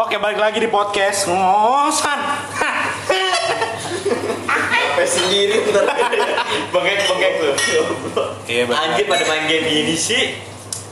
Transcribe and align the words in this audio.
Oke, 0.00 0.16
balik 0.16 0.40
lagi 0.40 0.64
di 0.64 0.70
podcast 0.72 1.28
ngosan. 1.28 2.20
Sampai 4.48 5.06
sendiri 5.06 5.60
ntar 5.68 5.84
bengek 6.72 6.98
bengek 7.04 7.32
tuh 7.40 7.54
Iya, 8.44 8.64
bener. 8.64 8.80
anjir 8.80 9.04
pada 9.04 9.24
main 9.24 9.44
game 9.44 9.64
gini 9.64 9.96
sih 9.96 10.36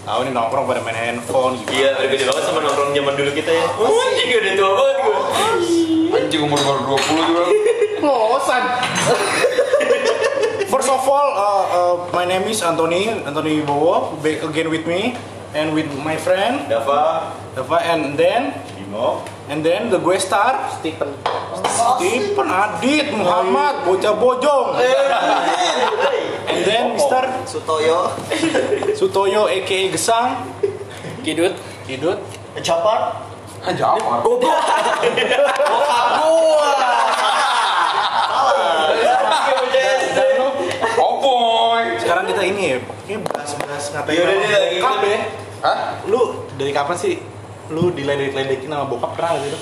Tahu 0.04 0.24
nih 0.24 0.32
nongkrong 0.32 0.64
pada 0.64 0.80
main 0.80 0.96
handphone 0.96 1.60
gitu. 1.60 1.76
iya 1.76 1.92
udah 1.92 2.08
gede 2.08 2.24
banget 2.24 2.44
sama 2.44 2.64
nongkrong 2.64 2.96
zaman 2.96 3.12
dulu 3.16 3.30
kita 3.32 3.50
ya 3.52 3.64
anjing 3.68 4.28
udah 4.32 4.52
tua 4.54 4.70
banget 4.72 4.96
gue 4.96 5.16
Anjing 6.08 6.40
umur 6.40 6.60
baru 6.60 6.80
20 6.96 7.28
juga. 7.28 7.42
Ngosan. 8.00 8.62
First 10.68 10.88
of 10.88 11.04
all, 11.04 11.28
uh, 11.32 11.64
uh, 11.68 11.94
my 12.12 12.24
name 12.24 12.44
is 12.44 12.60
Anthony, 12.60 13.08
Anthony 13.08 13.60
Bowo, 13.60 14.16
back 14.20 14.40
again 14.40 14.68
with 14.68 14.84
me 14.84 15.16
and 15.52 15.72
with 15.72 15.88
my 16.00 16.16
friend 16.16 16.68
Dava 16.68 17.28
Dava 17.52 17.78
and 17.82 18.16
then 18.16 18.56
Bimo 18.88 19.20
and 19.52 19.60
then 19.60 19.90
the 19.90 19.98
guest 20.00 20.28
star? 20.32 20.56
Stephen 20.80 21.12
Stephen 22.00 22.48
Adit 22.48 23.12
Muhammad 23.12 23.84
bocah 23.84 24.16
bojong. 24.16 24.80
And 26.48 26.64
then 26.64 26.96
Mr. 26.96 27.44
Sutoyo. 27.44 28.08
Sutoyo 28.96 29.44
aka 29.44 29.78
Gesang. 29.92 30.40
Kidut. 31.20 31.52
Hidut 31.84 32.16
Japar 32.64 33.28
Jamar. 33.76 34.24
dan 40.16 40.28
lu 40.40 40.48
Oh 40.98 41.76
sekarang 42.00 42.24
kita 42.26 42.42
ini 42.44 42.62
ya 42.72 42.78
ini 43.08 43.14
bahas-bahas 43.24 43.84
ngatain 43.92 44.14
Iya, 44.16 44.22
udah, 44.24 44.62
bokap 44.72 44.96
gitu. 44.96 45.08
ya 45.08 45.20
Hah? 45.58 45.76
lu 46.06 46.20
dari 46.54 46.72
kapan 46.72 46.96
sih 46.96 47.14
lu 47.68 47.90
diledek-ledekin 47.90 48.66
sama 48.66 48.84
bokap 48.84 49.12
pernah 49.12 49.30
gak 49.32 49.44
gitu 49.44 49.58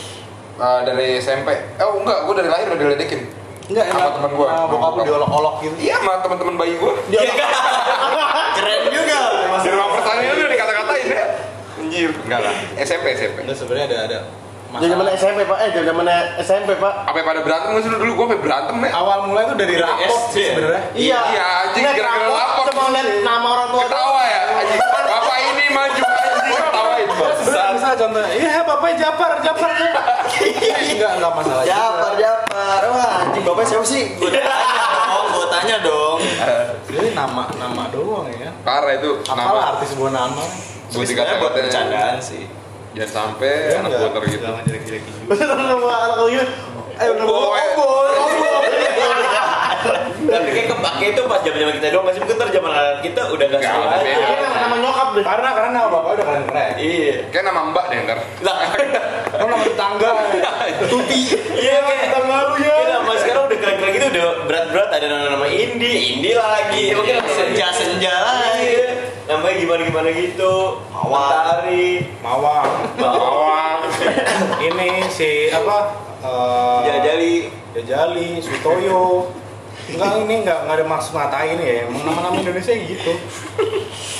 Ah, 0.56 0.80
dari 0.80 1.18
SMP. 1.18 1.52
Oh 1.76 2.00
enggak, 2.00 2.24
gue 2.24 2.34
dari 2.34 2.48
lahir 2.48 2.66
udah 2.66 2.80
diledekin. 2.80 3.28
enggak 3.66 3.84
Sama 3.86 3.98
emang 4.00 4.14
temen 4.16 4.30
gua. 4.32 4.46
sama 4.48 4.66
bokap 4.66 4.90
lu 4.90 5.02
diolok-olok 5.04 5.54
gitu 5.60 5.74
Iya, 5.78 5.96
sama 5.98 6.14
teman-teman 6.18 6.54
bayi 6.56 6.74
gue. 6.74 6.92
keren 8.56 8.82
juga 8.88 9.18
Di 9.58 9.68
ruang 9.68 9.90
pertanian 9.92 10.32
udah 10.34 10.50
dikata-katain 10.50 11.06
ya. 11.06 11.24
Anjir. 11.76 12.10
Enggak 12.22 12.40
lah. 12.40 12.54
SMP, 12.78 13.04
SMP. 13.12 13.36
enggak 13.42 13.52
sebenarnya 13.54 13.86
ada 13.86 13.98
ada 14.02 14.18
Dari 14.72 14.88
zaman 14.88 15.06
SMP 15.10 15.38
pak, 15.42 15.58
eh 15.58 15.70
zaman 15.76 16.04
SMP 16.40 16.70
pak 16.74 16.92
Apa 17.04 17.18
pada 17.18 17.40
berantem 17.40 17.68
nggak 17.70 17.82
sih 17.82 17.90
lu 17.90 17.98
dulu? 17.98 18.12
Gue 18.14 18.24
sampai 18.26 18.40
berantem 18.40 18.76
ya. 18.78 18.90
awal 18.92 19.18
mulai 19.24 19.44
tuh 19.46 19.56
dari 19.56 19.74
rapot 19.76 20.20
sih 20.30 20.44
sebenarnya 20.46 20.82
Iya, 20.92 21.20
anjing, 21.62 21.82
Ngeliat 21.82 21.96
gara-gara 21.96 22.30
lapor. 22.30 22.64
Cuma 22.66 22.82
lihat 22.90 23.06
nama 23.22 23.46
orang 23.50 23.68
tua 23.70 23.82
Ketawa 23.84 24.22
ya, 24.22 24.40
anjing. 24.54 24.78
Bapak 24.80 25.36
ini 25.44 25.64
maju 25.70 26.00
anjing 26.00 26.56
ketawain. 26.56 27.08
Misal 27.86 28.02
contohnya, 28.02 28.34
iya 28.34 28.66
bapaknya 28.66 28.96
Japar, 28.98 29.38
Japar, 29.38 29.70
Japar. 29.70 30.26
enggak, 30.90 31.10
enggak 31.22 31.32
masalah. 31.38 31.62
Japar, 31.62 32.12
Japar 32.18 32.82
Wah 32.82 33.22
anjing 33.22 33.46
bapak 33.46 33.62
siapa 33.62 33.86
sih? 33.86 34.10
gue 34.18 34.26
tanya 34.26 34.58
dong 35.06 35.26
gue 35.30 35.46
tanya 35.46 35.76
dong 35.86 36.18
Jadi 36.90 37.08
nama 37.14 37.46
nama 37.54 37.82
doang 37.86 38.26
ya. 38.26 38.50
Parah 38.66 38.90
itu. 38.90 39.22
Apalah 39.22 39.38
Nama. 39.38 39.70
arti 39.70 39.86
sebuah 39.86 40.10
nama. 40.10 40.42
Gue 40.90 41.06
sebenarnya 41.06 41.38
buat 41.38 41.54
bercandaan 41.54 42.18
sih 42.18 42.50
Jangan 42.98 43.06
sampai 43.38 43.78
anak 43.78 43.90
gue 43.94 44.10
tergitu. 44.18 44.42
Jangan 44.42 44.62
jelek-jelekin 44.66 45.06
juga. 45.14 45.30
Bener 45.30 45.46
nama 45.54 45.94
anak 46.10 46.26
gitu 46.26 46.42
Eh 46.90 47.06
nama 47.06 47.30
Oh, 47.30 47.54
tapi 50.26 50.48
kayak 50.50 50.68
kepake 50.68 51.06
itu 51.08 51.20
pas 51.24 51.40
zaman 51.40 51.58
zaman 51.58 51.74
kita 51.74 51.86
doang 51.88 52.04
masih 52.04 52.20
mungkin 52.20 52.36
ntar 52.36 52.48
zaman 52.50 52.70
anak 52.70 52.96
kita 53.00 53.20
udah 53.26 53.46
gak 53.46 53.60
aja. 53.60 53.70
beda. 53.96 54.26
Ini 54.26 54.36
nama, 54.56 54.76
nyokap 54.76 55.08
deh 55.12 55.22
Karena 55.22 55.48
karena 55.50 55.70
nama 55.72 55.88
bapak 55.88 56.10
udah 56.12 56.24
keren 56.24 56.44
keren. 56.44 56.72
iya 56.76 57.14
Kayak 57.28 57.44
nama 57.46 57.60
mbak 57.68 57.84
deh 57.86 57.98
ntar. 58.02 58.18
lah 58.40 58.56
Lo 59.32 59.44
nama 59.46 59.56
tetangga. 59.62 60.10
Tuti 60.90 61.20
iya 61.56 61.76
kayak 61.80 62.00
tetangga 62.04 62.36
lu 62.44 62.54
ya. 62.56 62.66
Iya, 62.66 62.86
nama 62.92 63.12
sekarang 63.16 63.42
udah 63.44 63.58
keren-keren 63.58 63.92
gitu 63.92 64.06
udah 64.10 64.26
berat-berat 64.44 64.90
ada 64.90 65.06
nama-nama 65.06 65.46
Indi, 65.46 65.92
Indi 66.12 66.30
lagi, 66.32 66.84
mungkin 66.92 67.16
senja-senja 67.24 68.14
lagi. 68.16 68.74
Namanya 69.26 69.54
gimana-gimana 69.56 70.08
gitu. 70.12 70.54
Matahari, 70.92 72.06
Mawang. 72.20 72.94
Bawang, 72.96 73.78
Ini 74.58 74.88
si 75.08 75.50
apa? 75.50 75.78
eh, 76.18 76.78
Jajali. 76.84 77.34
Jajali, 77.74 78.28
Sutoyo. 78.38 79.30
Enggak 79.86 80.10
ini 80.26 80.34
enggak 80.42 80.58
enggak 80.66 80.76
ada 80.82 80.86
maksud 80.86 81.12
ngatain 81.14 81.58
ya. 81.62 81.74
Emang 81.86 82.02
nama-nama 82.02 82.36
Indonesia 82.42 82.74
gitu. 82.74 83.12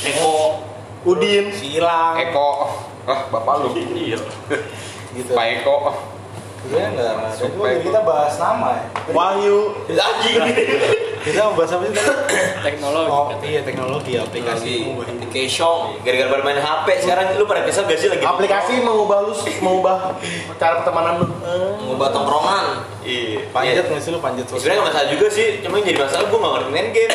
Eko. 0.06 0.62
Udin 1.06 1.50
Silang. 1.50 2.14
Eko. 2.18 2.70
Ah, 3.06 3.26
bapak 3.30 3.54
lu. 3.66 3.68
Iya. 3.94 4.18
gitu. 5.14 5.32
Pak 5.34 5.46
Eko. 5.62 5.76
Sebenarnya 6.58 6.88
enggak 6.90 7.12
Supaya- 7.32 7.72
jadi 7.72 7.84
kita 7.84 8.00
bahas 8.02 8.34
nama 8.36 8.68
ya. 8.72 8.82
Wahyu 9.08 9.58
Anjing. 9.88 10.36
Kita 11.18 11.42
mau 11.42 11.54
bahas 11.54 11.70
apa 11.72 11.82
sih 11.82 11.92
tadi? 11.92 12.14
teknologi 12.62 13.08
Oh, 13.08 13.26
iya 13.40 13.60
teknologi 13.60 14.12
aplikasi. 14.14 14.74
Application. 14.96 15.98
Gara-gara 16.00 16.28
pada 16.28 16.42
main 16.44 16.54
HP 16.56 16.86
sekarang 17.02 17.34
lu 17.34 17.44
pada 17.44 17.62
kesel 17.62 17.82
gak 17.84 17.98
sih 17.98 18.08
lagi? 18.08 18.22
Aplikasi 18.22 18.78
mengubah 18.80 19.18
lu 19.22 19.34
mengubah 19.60 20.14
cara 20.54 20.80
pertemanan 20.80 21.18
lu 21.18 21.26
Ngubah 21.84 22.08
tongkrongan. 22.10 22.64
Iya. 23.02 23.50
Panjat 23.50 23.84
nggak 23.84 23.98
sih 24.00 24.10
lu 24.10 24.18
panjat 24.18 24.46
Sebenarnya 24.46 24.62
sosial? 24.62 24.78
gak 24.80 24.86
masalah 24.88 25.08
juga 25.08 25.26
sih, 25.28 25.46
cuma 25.60 25.74
yang 25.76 25.86
jadi 25.88 25.98
masalah 26.00 26.24
gue 26.24 26.38
gak 26.38 26.52
ngerti 26.52 26.70
main 26.72 26.88
game 26.90 27.10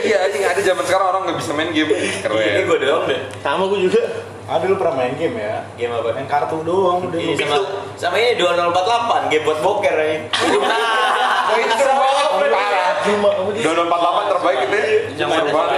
Iya, 0.00 0.16
anjing 0.22 0.42
ada 0.44 0.60
zaman 0.60 0.84
sekarang 0.84 1.06
orang 1.08 1.22
nggak 1.24 1.36
bisa 1.36 1.50
main 1.52 1.70
game. 1.70 1.90
Ini 1.90 2.18
Keren. 2.20 2.62
gue 2.64 2.78
doang 2.80 3.04
deh 3.04 3.20
Sama 3.40 3.62
gue 3.66 3.80
juga 3.84 4.02
Ah 4.50 4.58
dulu 4.58 4.74
pernah 4.76 4.94
main 4.96 5.14
game 5.14 5.38
ya. 5.38 5.62
Game 5.78 5.94
apa? 5.94 6.10
Main 6.10 6.26
kartu 6.26 6.58
doang 6.60 7.06
udah. 7.06 7.14
Ini 7.14 7.38
sama, 7.38 7.62
sama 7.94 8.18
ini 8.18 8.34
2048, 8.34 9.30
game 9.30 9.44
buat 9.46 9.58
boker 9.62 9.94
ya 9.94 10.06
Oh, 11.46 11.56
itu 11.56 11.74
seru 11.76 11.94
banget. 11.94 12.26
Parah. 12.50 12.90
Cuma 13.00 13.30
apa 13.30 13.50
dia? 13.50 13.62
Dono 13.62 13.82
48 13.86 14.26
terbaik 14.28 14.58
itu. 14.60 14.74
ya. 14.74 14.86
Yang 15.16 15.28
banget. 15.48 15.70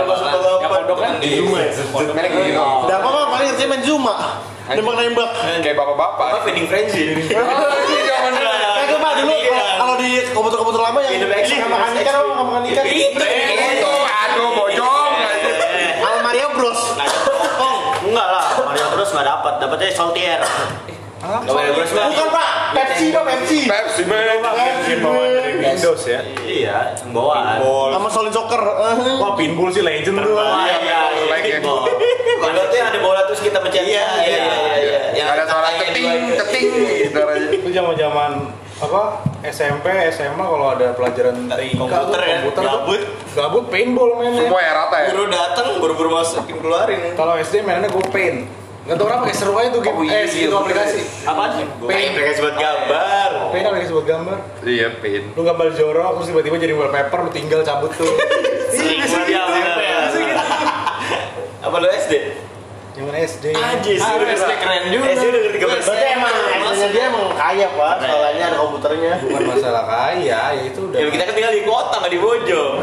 Yang 1.03 1.17
di 1.19 1.29
Zuma 1.37 1.59
ya? 1.59 1.71
Kayak 2.17 2.33
gitu. 2.33 2.63
Udah 2.83 2.97
apa 2.97 3.09
mah 3.09 3.25
paling 3.31 3.47
ngerti 3.47 3.65
main 3.67 3.83
Zuma 3.83 4.15
Nembak-nembak 4.63 5.31
Kayak 5.61 5.77
bapak-bapak. 5.77 6.27
Apa 6.31 6.39
feeding 6.43 6.65
frenzy? 6.65 7.03
Ini 7.13 8.03
zaman 8.09 8.31
dulu. 8.33 8.49
Kayak 8.49 8.87
gue 8.89 8.99
mah 8.99 9.13
dulu 9.15 9.35
kalau- 9.37 9.77
kalau 9.77 9.95
di 9.99 10.11
komputer-komputer 10.33 10.81
lama 10.81 10.99
yang 10.99 11.13
apa 11.13 11.37
nggak 11.61 11.69
makan 11.69 11.93
ikan 12.01 12.85
Itu 12.89 13.21
Itu, 13.53 13.93
aduh, 14.01 14.49
bojong. 14.55 15.11
Al 16.01 16.17
Mario 16.23 16.49
Bros 16.57 16.81
Oh, 17.59 17.77
enggak 18.03 18.27
lah, 18.29 18.45
Mario 19.13 19.21
Bros 19.21 19.21
gak 19.21 19.27
dapat, 19.29 19.55
dapatnya 19.61 19.89
Saltier 19.93 20.41
Bukan 21.23 22.29
pak, 22.35 22.51
Pepsi 22.75 23.15
pak 23.15 23.23
Pepsi. 23.23 23.59
Pepsi 23.71 24.03
man. 24.11 24.43
Game 24.83 25.07
bawaan 25.07 25.31
dari 25.39 25.55
Windows 25.55 26.03
ya. 26.03 26.21
Iya, 26.43 26.99
bawaan 27.15 27.63
Sama 27.95 28.09
Solid 28.11 28.35
Soccer. 28.35 28.59
Wah 29.23 29.39
pinball 29.39 29.71
sih 29.71 29.87
legend 29.87 30.19
tuh. 30.19 30.35
Iya, 30.35 30.77
iya, 30.83 30.99
betul, 31.15 31.27
like 31.31 31.47
ya. 31.47 31.59
Kalau 32.43 32.65
tuh 32.67 32.75
yang 32.77 32.89
ada 32.91 32.99
bola 32.99 33.23
terus 33.31 33.39
kita 33.39 33.63
pencet. 33.63 33.87
Iya, 33.87 34.07
iya, 34.27 34.39
iya 34.83 35.01
Yang 35.15 35.29
Ada 35.39 35.45
suara 35.47 35.71
keting, 35.79 36.11
keting. 36.43 36.65
Gitu 37.07 37.19
aja. 37.23 37.47
Itu 37.55 37.69
zaman 37.71 37.95
zaman 37.95 38.31
apa 38.83 39.03
SMP 39.47 39.87
SMA 40.11 40.43
kalau 40.43 40.75
ada 40.75 40.91
pelajaran 40.91 41.47
TIK 41.47 41.79
Komputer 41.79 42.19
tuh, 42.19 42.27
ya, 42.27 42.35
komputer 42.43 42.63
tuh, 42.67 42.71
gabut. 42.83 43.03
gabut 43.39 43.65
paintball 43.71 44.11
mainnya. 44.19 44.43
Semua 44.43 44.59
ya 44.59 44.73
rata 44.75 44.97
ya. 44.99 45.09
Guru 45.15 45.27
datang, 45.31 45.67
buru-buru 45.79 46.11
masukin 46.19 46.59
keluarin. 46.59 47.15
Kalau 47.15 47.39
SD 47.39 47.63
mainnya 47.63 47.87
gue 47.87 48.03
paint. 48.11 48.62
Nggak 48.83 48.97
tau 48.99 49.07
kenapa 49.07 49.23
kayak 49.31 49.39
seru 49.39 49.55
aja 49.55 49.69
tuh 49.71 49.79
game. 49.79 49.95
Oh, 49.95 50.03
iya, 50.03 50.27
eh, 50.27 50.27
iya, 50.27 50.51
itu 50.51 50.57
aplikasi. 50.59 51.01
Apaan? 51.23 51.51
Paint. 51.87 52.13
Aplikasi 52.19 52.39
buat 52.43 52.57
gambar 52.59 53.31
Paint 53.55 53.67
aplikasi 53.71 53.93
buat 53.95 54.07
gambar. 54.11 54.37
Iya, 54.67 54.89
pin. 54.99 55.23
Lu 55.39 55.43
gambar 55.47 55.67
jorok 55.71 56.11
terus 56.19 56.27
tiba-tiba 56.35 56.57
jadi 56.59 56.75
wallpaper 56.75 57.19
lu 57.23 57.31
tinggal 57.31 57.63
cabut 57.63 57.95
tuh. 57.95 58.11
Sering 58.75 59.07
banget 59.07 59.29
ya, 59.31 59.43
ya. 59.79 60.37
Apa 61.63 61.77
lu 61.79 61.87
SD? 61.87 62.15
Zaman 62.93 63.15
SD. 63.15 63.45
Anjir, 63.55 63.97
Ah, 64.03 64.19
SD 64.21 64.53
keren 64.59 64.83
juga. 64.91 65.07
SD 65.15 65.25
udah 65.31 65.41
ngerti 65.47 65.59
gambar. 65.63 65.79
Berarti 65.79 66.07
emang 66.13 66.35
SD-nya 66.73 66.89
dia 66.91 67.03
emang 67.09 67.25
kaya 67.33 67.67
pak 67.73 67.95
Soalnya 68.03 68.45
ada 68.53 68.57
komputernya 68.59 69.13
Bukan 69.23 69.43
masalah 69.47 69.85
kaya, 69.87 70.41
ya 70.53 70.63
itu 70.67 70.81
udah. 70.91 70.99
Ya 70.99 71.07
kita 71.07 71.23
kan 71.31 71.35
tinggal 71.39 71.53
di 71.55 71.63
kota, 71.63 71.95
nggak 72.03 72.13
di 72.13 72.21
Bojong. 72.21 72.75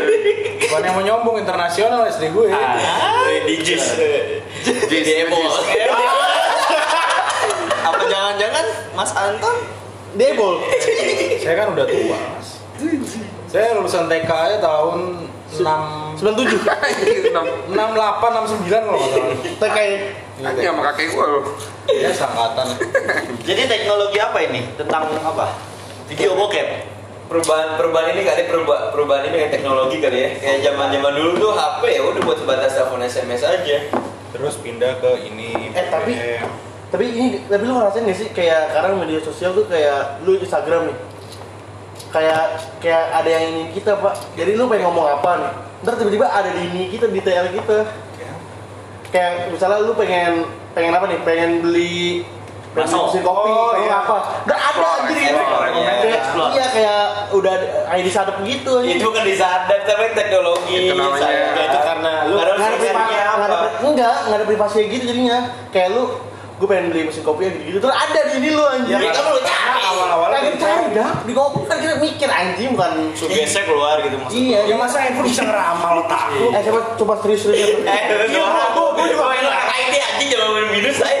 Bukan 0.62 0.80
yang 0.80 0.94
mau 0.96 1.04
nyombong 1.04 1.36
internasional 1.42 2.06
SD 2.08 2.30
gue. 2.30 2.46
Ah, 2.48 3.26
di 3.44 3.54
JIS. 3.60 3.84
Di. 4.62 4.98
Jis. 5.02 5.32
Apa 7.88 8.02
jangan-jangan 8.06 8.64
Mas 8.94 9.10
Anton? 9.14 9.56
Debol 10.12 10.60
Saya 11.40 11.54
kan 11.56 11.72
udah 11.72 11.86
tua, 11.88 12.18
Mas. 12.36 12.60
Saya 13.48 13.72
lulusan 13.76 14.08
TK 14.08 14.28
aja 14.28 14.58
tahun 14.60 15.28
6 15.52 16.24
97 16.24 17.36
68 17.36 17.72
69 17.72 18.72
kalau 18.72 18.96
nggak 18.96 19.10
salah. 19.12 19.36
TK 19.60 19.76
Anjing 20.42 20.66
sama 20.66 20.82
kakek 20.90 21.06
gua 21.14 21.24
loh. 21.28 21.44
Ya 21.92 22.10
sangkatan. 22.10 22.66
Jadi 23.44 23.62
teknologi 23.68 24.18
apa 24.18 24.38
ini? 24.42 24.60
Tentang 24.74 25.06
apa? 25.20 25.54
Video 26.08 26.34
bokep. 26.34 26.68
Perubahan 27.30 27.80
perubahan 27.80 28.12
ini 28.12 28.22
kali 28.28 28.42
perubahan 28.44 28.92
perubahan 28.92 29.22
ini 29.30 29.36
kayak 29.44 29.52
teknologi 29.54 29.96
kali 30.02 30.18
ya. 30.18 30.28
Kayak 30.40 30.58
zaman 30.66 30.86
zaman 30.92 31.12
dulu 31.16 31.30
tuh 31.38 31.52
HP 31.54 31.82
ya 31.92 32.02
udah 32.04 32.20
buat 32.24 32.38
sebatas 32.40 32.72
telepon 32.76 33.00
SMS 33.04 33.42
aja. 33.44 33.76
Terus 34.32 34.54
pindah 34.64 34.98
ke 34.98 35.10
ini. 35.28 35.72
Eh, 35.76 35.86
tapi-. 35.92 36.16
Tapi 36.92 37.04
ini, 37.08 37.26
tapi 37.48 37.64
lu 37.64 37.72
ngerasain 37.80 38.04
gak 38.04 38.18
sih 38.20 38.28
kayak 38.36 38.68
sekarang 38.68 39.00
media 39.00 39.20
sosial 39.24 39.56
tuh 39.56 39.64
kayak 39.64 40.20
lu 40.28 40.36
Instagram 40.36 40.92
nih? 40.92 40.98
Kayak 42.12 42.60
kayak 42.84 43.04
ada 43.16 43.28
yang 43.32 43.44
ingin 43.48 43.68
kita 43.72 43.96
pak. 43.96 44.14
Jadi 44.36 44.52
lu 44.60 44.68
pengen 44.68 44.92
ngomong 44.92 45.08
apa 45.08 45.30
nih? 45.40 45.52
Ntar 45.88 45.96
tiba-tiba 45.96 46.28
ada 46.28 46.52
di 46.52 46.68
ini 46.68 46.82
kita 46.92 47.08
di 47.08 47.20
TL 47.24 47.48
kita 47.56 47.78
kayak 49.08 49.52
misalnya 49.52 49.80
lu 49.80 49.96
pengen 49.96 50.44
pengen 50.76 50.92
apa 50.92 51.04
nih? 51.08 51.18
Pengen 51.24 51.50
beli 51.64 52.28
Masuk. 52.74 53.04
mesin 53.06 53.20
kopi 53.22 53.48
Oh, 53.48 53.76
iya. 53.76 54.00
apa 54.00 54.16
nggak 54.42 54.60
ada 54.64 54.86
anjir 54.96 55.16
Explore, 55.18 55.20
gitu 55.20 55.36
explore, 55.36 55.68
Kayak- 55.68 56.16
explore. 56.16 56.50
iya 56.50 56.66
kayak 56.66 57.02
udah 57.30 57.54
ID 57.92 58.06
sadap 58.08 58.36
gitu 58.40 58.70
anjir. 58.74 58.96
Itu 58.96 59.04
bukan 59.06 59.24
disadap 59.24 59.80
tapi 59.82 60.04
teknologi. 60.12 60.74
Itu 60.78 60.92
namanya- 60.94 61.52
Ya, 61.52 61.62
itu 61.62 61.78
karena 61.78 62.12
lu 62.24 62.34
Karena 62.34 62.54
nggak 62.54 62.66
ada 62.66 62.78
privasi 62.78 63.14
enggak 63.82 64.14
nggak 64.22 64.38
ada 64.38 64.46
privasinya 64.46 64.84
gitu 64.88 65.04
jadinya 65.04 65.38
kayak 65.68 65.88
lu 65.90 66.04
gue 66.54 66.66
pengen 66.66 66.86
beli 66.88 67.02
mesin 67.04 67.22
kopi 67.22 67.42
gitu 67.44 67.58
gitu 67.66 67.78
terus 67.80 67.90
ada 67.92 68.20
di 68.22 68.32
ini 68.36 68.48
lu 68.50 68.62
anjir 68.62 68.94
Ya, 68.94 69.10
kamu 69.10 69.30
lu 69.30 69.42
cari. 69.42 69.80
awal-awal 69.82 70.28
Kagak 70.30 70.56
cari 70.56 70.86
dah 70.92 71.10
di 71.20 71.32
kopi 71.32 71.58
kan 71.66 71.76
kita 71.76 71.94
mikir 71.98 72.28
anjing 72.30 72.68
bukan 72.72 72.92
Sugesnya 73.12 73.62
keluar 73.64 73.98
gitu 74.00 74.14
maksudnya. 74.16 74.38
iya 74.38 74.60
Ya 74.64 74.74
masa 74.76 75.02
handphone 75.02 75.26
bisa 75.26 75.42
ngeramal 75.42 75.92
otak 76.00 76.22
lu? 76.30 76.48
eh 76.48 76.62
coba 76.62 76.80
coba 76.94 77.12
serius 77.20 77.40
serius 77.44 77.68
Eh, 77.84 78.02
Iya, 78.24 78.46
gua 78.72 79.04
juga 79.04 79.24
main 79.26 79.42
orang 79.42 79.66
ini 79.82 79.98
anjing 80.00 80.28
jangan 80.30 80.48
main 80.52 80.68
minus 80.70 80.96
saya. 80.96 81.18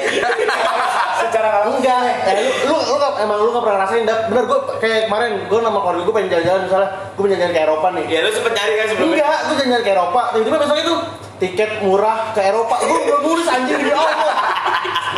Secara 1.42 1.66
nggak 1.66 1.74
enggak 1.74 2.00
eh, 2.22 2.34
lu 2.38 2.70
lu 2.70 2.76
lu 2.78 2.94
nggak 2.94 3.12
emang 3.18 3.36
lu 3.36 3.50
nggak 3.50 3.64
pernah 3.66 3.76
ngerasain? 3.82 4.04
Dah 4.06 4.18
bener 4.30 4.44
gue 4.46 4.60
kayak 4.78 5.00
kemarin 5.04 5.30
gue 5.42 5.58
nama 5.58 5.74
keluarga 5.74 6.02
gue 6.02 6.14
pengen 6.14 6.28
jalan-jalan 6.30 6.60
misalnya 6.62 6.88
gue 6.94 7.18
pengen 7.18 7.32
jalan-jalan 7.34 7.50
ke 7.52 7.60
Eropa 7.60 7.86
nih. 7.90 8.04
Ya 8.06 8.18
lu 8.22 8.30
sempet 8.30 8.52
nyari 8.54 8.72
kan 8.72 8.86
sebelumnya? 8.86 9.10
enggak 9.12 9.36
gue 9.42 9.54
jalan-jalan 9.58 9.82
ke 9.82 9.90
Eropa. 9.90 10.20
Tiba-tiba 10.30 10.56
besok 10.56 10.76
itu 10.78 10.94
tiket 11.42 11.70
murah 11.82 12.16
ke 12.30 12.40
Eropa. 12.40 12.74
Gue 12.80 12.98
belum 13.02 13.20
nulis 13.24 13.46
anjing 13.48 13.80
di 13.80 13.90
Allah. 13.90 14.34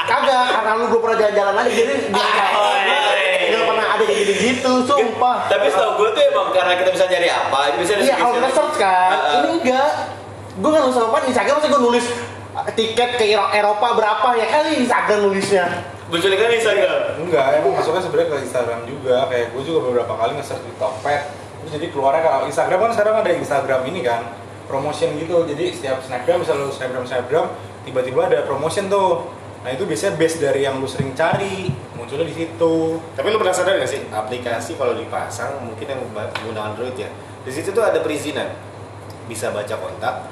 Kagak 0.05 0.45
karena 0.51 0.71
lu 0.75 0.85
belum 0.89 1.03
pernah 1.03 1.19
jalan-jalan 1.19 1.55
aja 1.55 1.71
jadi 1.71 1.93
di 2.09 2.23
Oh, 2.55 2.75
iya, 2.75 3.01
iya. 3.13 3.47
nggak 3.51 3.65
pernah 3.67 3.87
ada 3.87 4.03
kayak 4.03 4.19
gitu-gitu 4.19 4.73
sumpah. 4.83 5.37
Tapi 5.45 5.67
setahu 5.69 5.93
gue 5.95 6.09
tuh 6.11 6.23
emang 6.25 6.49
karena 6.51 6.73
kita 6.75 6.91
bisa 6.91 7.05
nyari 7.07 7.29
apa, 7.29 7.59
bisa 7.77 7.93
Iya, 7.97 8.17
kalau 8.17 8.33
kita 8.35 8.49
search 8.51 8.77
kan, 8.77 9.11
ini 9.35 9.49
enggak. 9.61 9.91
Gue 10.55 10.69
nggak 10.71 10.83
nulis 10.83 10.97
apa 10.99 11.19
di 11.21 11.29
Instagram, 11.29 11.55
masa 11.55 11.69
gue 11.69 11.83
nulis 11.83 12.05
uh, 12.53 12.67
tiket 12.73 13.11
ke 13.15 13.25
Ero- 13.27 13.53
Eropa 13.53 13.87
berapa 13.93 14.29
ya 14.35 14.47
kali 14.47 14.71
Instagram 14.81 15.19
nulisnya. 15.23 15.67
Munculnya 16.13 16.37
kan 16.37 16.51
Instagram. 16.53 17.01
Enggak, 17.17 17.47
emang 17.61 17.73
masuknya 17.81 18.03
sebenarnya 18.05 18.29
ke 18.29 18.37
Instagram 18.45 18.81
juga. 18.85 19.17
Kayak 19.33 19.47
gue 19.57 19.63
juga 19.65 19.79
beberapa 19.89 20.13
kali 20.21 20.33
nge-search 20.37 20.65
di 20.65 20.73
Tokped. 20.77 21.23
Terus 21.65 21.71
jadi 21.81 21.87
keluarnya 21.97 22.23
kalau 22.23 22.45
Instagram 22.45 22.79
kan 22.85 22.91
sekarang 22.93 23.15
ada 23.25 23.31
Instagram 23.33 23.81
ini 23.89 24.01
kan 24.05 24.21
promotion 24.69 25.17
gitu. 25.17 25.49
Jadi 25.49 25.65
setiap 25.73 26.05
snapgram 26.05 26.45
misalnya 26.45 26.69
lu 26.69 26.73
snapgram 26.73 27.05
snapgram 27.09 27.47
tiba-tiba 27.89 28.29
ada 28.29 28.45
promotion 28.45 28.93
tuh. 28.93 29.33
Nah 29.65 29.73
itu 29.73 29.89
biasanya 29.89 30.21
base 30.21 30.37
dari 30.45 30.61
yang 30.69 30.77
lu 30.77 30.85
sering 30.85 31.17
cari 31.17 31.73
munculnya 31.97 32.29
di 32.29 32.37
situ. 32.37 33.01
Tapi 33.17 33.27
lu 33.33 33.41
pernah 33.41 33.57
sadar 33.57 33.81
gak 33.81 33.89
sih 33.89 34.05
aplikasi 34.13 34.77
kalau 34.77 34.93
dipasang 34.93 35.57
mungkin 35.65 35.89
yang 35.89 36.01
menggunakan 36.05 36.77
Android 36.77 36.97
ya. 37.01 37.09
Di 37.45 37.53
situ 37.53 37.73
tuh 37.73 37.81
ada 37.81 38.05
perizinan. 38.05 38.53
Bisa 39.25 39.49
baca 39.49 39.73
kontak, 39.81 40.29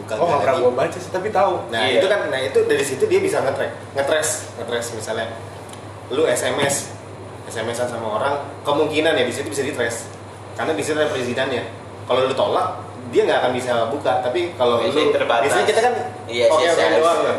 buka 0.00 0.12
Oh 0.16 0.26
nggak 0.26 0.40
pernah 0.40 0.56
gue 0.58 0.72
baca 0.72 0.98
sih 0.98 1.12
tapi 1.12 1.28
tahu. 1.28 1.52
Nah, 1.68 1.84
Iya. 1.84 2.00
itu 2.00 2.06
kan 2.08 2.20
nah 2.26 2.40
itu 2.40 2.58
dari 2.64 2.84
situ 2.84 3.04
dia 3.04 3.20
bisa 3.20 3.44
nge-track, 3.44 3.72
nge-trace, 3.94 4.32
nge-trace 4.56 4.88
misalnya 4.96 5.28
lu 6.10 6.24
SMS 6.24 6.96
SMS-an 7.46 7.90
sama 7.90 8.06
orang, 8.16 8.34
kemungkinan 8.62 9.12
ya 9.12 9.24
di 9.26 9.34
situ 9.34 9.50
bisa 9.50 9.66
di-trace. 9.66 10.06
Karena 10.54 10.70
di 10.70 10.82
situ 10.86 10.94
ada 10.94 11.10
perizinannya. 11.10 11.66
Kalau 12.06 12.26
lu 12.26 12.34
tolak, 12.34 12.78
dia 13.10 13.26
nggak 13.26 13.38
akan 13.42 13.52
bisa 13.52 13.72
buka. 13.90 14.22
Tapi 14.22 14.54
kalau 14.54 14.78
lu 14.78 15.10
terbatas. 15.10 15.50
biasanya 15.50 15.66
kita 15.66 15.80
kan 15.82 15.94
Iya, 16.30 16.46
oke 16.46 16.62
iya, 16.62 16.70
oke 16.70 16.86
doang 17.02 17.20
kan. 17.26 17.38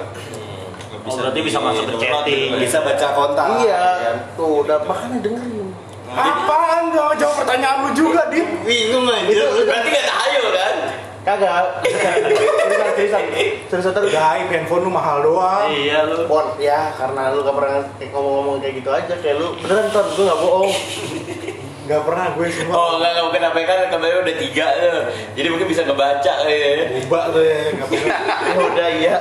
Oh, 1.01 1.15
berarti 1.17 1.39
bisa 1.41 1.57
masuk 1.57 1.83
ke 1.87 1.95
chatting. 1.97 2.59
Bisa 2.59 2.77
baca 2.83 3.07
kontak. 3.15 3.47
iya, 3.63 3.81
kan? 4.03 4.17
tuh 4.35 4.67
udah 4.67 4.77
makanya 4.83 5.17
dengerin. 5.23 5.67
Apaan? 6.11 6.83
Gak 6.91 7.15
jawab 7.17 7.35
pertanyaan 7.41 7.77
lu 7.87 7.89
juga, 7.95 8.27
Dit. 8.27 8.43
Bingung 8.67 9.07
aja. 9.07 9.45
Berarti 9.63 9.89
gak 9.95 10.05
tahu? 10.11 10.40
Kagak, 11.21 11.85
seriusan, 11.85 12.89
seriusan, 12.97 13.23
seriusan 13.69 13.93
terus. 13.93 14.09
Gaib 14.09 14.49
handphone 14.49 14.89
lu 14.89 14.89
mahal 14.89 15.21
doang. 15.21 15.69
Iya 15.69 16.09
lu. 16.09 16.25
Bon, 16.25 16.57
ya 16.57 16.89
karena 16.97 17.29
lu 17.29 17.45
gak 17.45 17.57
pernah 17.61 17.85
ngomong-ngomong 18.09 18.57
kayak 18.57 18.73
gitu 18.81 18.89
aja, 18.89 19.13
kayak 19.21 19.37
lu 19.37 19.53
beneran 19.61 19.85
ton, 19.93 20.09
gue 20.17 20.25
gak 20.25 20.39
bohong. 20.41 20.73
Gak 21.85 22.01
pernah 22.09 22.25
gue 22.33 22.47
semua. 22.49 22.73
Oh 22.73 22.89
enggak, 22.97 23.09
enggak 23.13 23.25
mungkin 23.29 23.43
apa 23.53 23.57
kan 23.69 23.79
kemarin 23.89 24.17
udah 24.23 24.37
tiga 24.37 24.67
tuh 24.79 24.99
Jadi 25.33 25.47
mungkin 25.49 25.67
bisa 25.67 25.81
ngebaca 25.83 26.33
ya 26.47 26.87
Boba 26.87 27.19
tuh 27.33 27.43
ya, 27.43 27.59
gak 27.73 27.87
pernah. 27.89 28.19
Ya 28.41 28.57
udah 28.65 28.87
iya. 28.89 29.15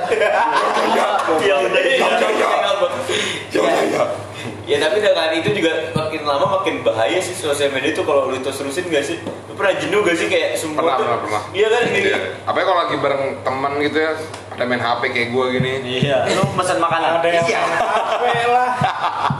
Ya 1.45 1.55
udah 1.57 1.81
ya 1.85 2.01
Ya 4.61 4.77
tapi 4.77 5.01
dengan 5.01 5.33
itu 5.33 5.49
juga 5.57 5.89
makin 5.91 6.21
lama 6.21 6.61
makin 6.61 6.85
bahaya 6.85 7.17
sih 7.17 7.33
sosial 7.33 7.73
media 7.73 7.91
itu 7.91 8.05
kalau 8.05 8.29
lu 8.29 8.37
terus-terusin 8.39 8.87
gak 8.87 9.01
sih? 9.01 9.17
Lu 9.49 9.57
pernah 9.57 9.73
jenuh 9.73 10.05
gak 10.05 10.15
sih 10.15 10.29
kayak 10.29 10.53
sumpah 10.53 10.85
Pernah, 10.85 10.95
tuh? 10.95 11.05
pernah, 11.05 11.19
pernah. 11.25 11.41
Iya 11.49 11.67
kan? 11.67 11.83
Iya. 11.89 12.17
Apalagi 12.45 12.65
kalau 12.69 12.79
lagi 12.79 12.95
bareng 12.97 13.23
teman 13.41 13.71
gitu 13.81 13.97
ya, 13.97 14.11
ada 14.53 14.63
main 14.63 14.79
HP 14.79 15.01
kayak 15.09 15.27
gue 15.33 15.45
gini. 15.51 15.71
Iya. 15.97 16.17
Lu 16.37 16.43
pesan 16.53 16.77
makanan. 16.77 17.09
Ada 17.19 17.27
yang 17.27 17.45
Iya. 17.49 17.59
main 17.59 17.79
HP 17.81 18.23
lah. 18.47 18.69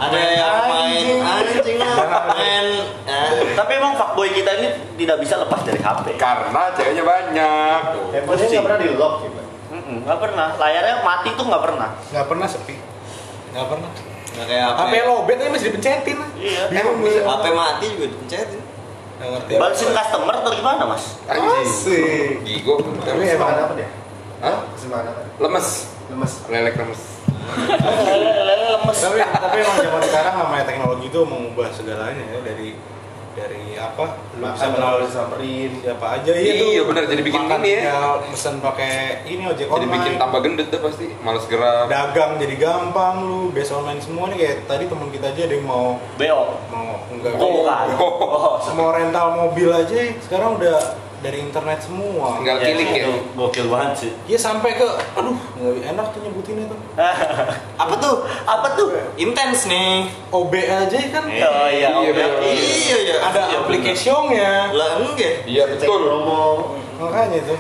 Ada 0.02 0.20
yang 0.34 0.56
main 0.66 1.06
anjing 1.22 1.78
lah 1.78 1.94
Main 2.34 2.68
ah. 3.06 3.30
Tapi 3.54 3.72
emang 3.78 3.94
fuckboy 3.94 4.30
kita 4.34 4.52
ini 4.58 4.68
tidak 4.98 5.18
bisa 5.22 5.38
lepas 5.38 5.62
dari 5.62 5.80
HP. 5.80 6.06
Karena 6.18 6.62
ceweknya 6.74 7.04
banyak. 7.06 7.80
Handphone 8.10 8.38
nggak 8.42 8.64
pernah 8.66 8.80
di 8.82 8.90
lock 8.98 9.14
gitu. 9.22 9.40
Nggak 10.02 10.20
pernah. 10.20 10.48
Layarnya 10.58 10.96
mati 11.06 11.30
tuh 11.38 11.46
nggak 11.46 11.62
pernah. 11.62 11.90
Gak 12.10 12.26
pernah 12.26 12.48
sepi. 12.50 12.76
Gak 13.52 13.68
pernah. 13.70 14.11
Nggak 14.32 14.46
kayak 14.48 14.68
HP 14.80 14.94
lobet 15.06 15.38
aja 15.40 15.50
masih 15.52 15.66
dipencetin. 15.72 16.18
Iya. 16.40 16.62
Gue. 16.72 17.14
HP 17.20 17.46
mati 17.52 17.86
juga 17.94 18.08
dipencetin 18.12 18.62
ngerti. 19.30 19.54
Balesin 19.62 19.90
customer 19.94 20.36
atau 20.42 20.52
gimana 20.54 20.84
mas? 20.90 21.04
Anjing. 21.30 21.62
Asik. 21.62 22.34
Gigo. 22.46 22.74
Tapi 22.82 23.24
emang 23.30 23.50
apa 23.54 23.74
dia? 23.78 23.90
Hah? 24.42 24.66
Apa? 24.66 25.12
Lemes. 25.38 25.68
Lemes. 26.10 26.34
Lelek 26.50 26.76
lemes. 26.82 27.02
Lemes. 27.52 28.98
tapi 29.02 29.18
tapi 29.22 29.56
emang 29.62 29.78
zaman 29.78 30.02
sekarang 30.06 30.34
namanya 30.40 30.64
teknologi 30.66 31.06
itu 31.10 31.20
mengubah 31.26 31.68
segalanya 31.74 32.24
ya 32.32 32.40
dari 32.42 32.78
dari 33.32 33.64
apa 33.74 34.06
lu 34.34 34.46
bisa 34.46 34.66
Makan 34.66 34.72
kalau 34.76 35.00
disamperin. 35.02 35.72
siapa 35.80 36.06
aja 36.14 36.32
iya 36.32 36.52
tuh 36.54 36.68
Iya, 36.68 36.82
bener, 36.84 37.04
jadi 37.06 37.22
bikin 37.22 37.42
Makan 37.42 37.60
ini 37.62 37.72
ya. 37.80 38.00
mesen 38.22 38.56
pakai 38.58 38.94
ini 39.26 39.44
ojek 39.46 39.66
Jadi 39.66 39.72
online 39.74 39.94
bikin 39.96 40.14
tambah 40.18 40.40
gendut 40.40 40.68
deh 40.68 40.80
pasti. 40.80 41.06
Males 41.18 41.46
gerak. 41.46 41.86
dagang 41.88 42.32
jadi 42.38 42.56
gampang 42.58 43.16
lu 43.22 43.42
base 43.50 43.72
online 43.72 44.00
semua 44.00 44.28
nih 44.28 44.38
kayak 44.38 44.58
tadi 44.66 44.84
temen 44.86 45.08
kita 45.10 45.26
aja 45.28 45.42
ada 45.42 45.54
yang 45.54 45.66
mau 45.66 45.86
BO. 46.14 46.44
mau 46.68 46.88
enggak 47.10 47.34
Oh, 47.34 47.50
bukan. 47.58 47.88
Oh, 47.98 48.56
mau 48.74 48.90
rental 48.92 49.28
mobil 49.38 49.70
aja 49.70 49.96
sekarang 50.20 50.56
udah 50.56 50.78
dari 51.22 51.38
internet 51.40 51.80
semua 51.80 52.42
Tinggal 52.42 52.58
kilik 52.58 52.90
ya. 52.90 52.98
itu 53.00 53.14
Gokil 53.32 53.66
banget 53.70 53.94
sih. 53.96 54.12
Iya 54.26 54.38
sampai 54.38 54.74
ke 54.74 54.88
aduh 55.14 55.38
nggak 55.56 55.94
enak 55.94 56.06
tuh 56.10 56.20
nyebutin 56.20 56.66
itu 56.66 56.76
Apa 57.82 57.94
tuh? 57.96 58.26
Apa 58.44 58.68
tuh? 58.74 58.90
Intens 59.16 59.66
nih 59.66 60.10
OB 60.28 60.54
aja 60.58 60.98
kan 61.10 61.24
Oh 61.26 61.70
iya. 61.70 61.70
Iya, 61.70 61.90
oke. 61.94 62.10
bener. 62.12 62.32
Iya 62.42 62.98
ya 63.00 63.16
ada 63.24 63.42
aplikasinya 63.62 64.74
Lah 64.74 64.90
enggak 64.98 65.46
Iya 65.46 65.64
betul. 65.70 65.98
promo. 66.02 66.76
makanya 66.98 67.38
itu 67.40 67.56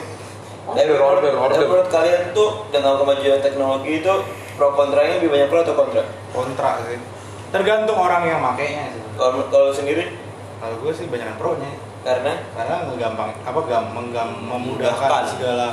Order, 0.61 0.97
order, 0.97 1.33
order. 1.35 1.57
Menurut 1.59 1.89
kalian 1.89 2.31
tuh 2.31 2.69
dengan 2.69 2.95
kemajuan 2.95 3.41
teknologi 3.41 3.99
itu 3.99 4.13
pro 4.53 4.71
kontranya 4.71 5.17
lebih 5.17 5.29
banyak 5.29 5.47
pro 5.47 5.59
atau 5.61 5.73
kontra? 5.73 6.03
kontra 6.31 6.71
sih 6.85 7.01
tergantung 7.49 7.97
orang 7.97 8.23
yang 8.23 8.39
makainya 8.39 8.87
sih 8.89 9.01
Kalau 9.17 9.69
sendiri 9.69 10.15
kalau 10.57 10.75
gue 10.79 10.91
sih 10.93 11.05
banyak 11.05 11.35
pro 11.35 11.57
nya 11.57 11.67
karena? 12.01 12.33
Karena 12.57 12.75
ngegampang 12.89 13.31
apa 13.45 13.59
gam, 13.69 13.83
menggam, 13.93 14.29
memudahkan 14.45 15.23
segala 15.29 15.67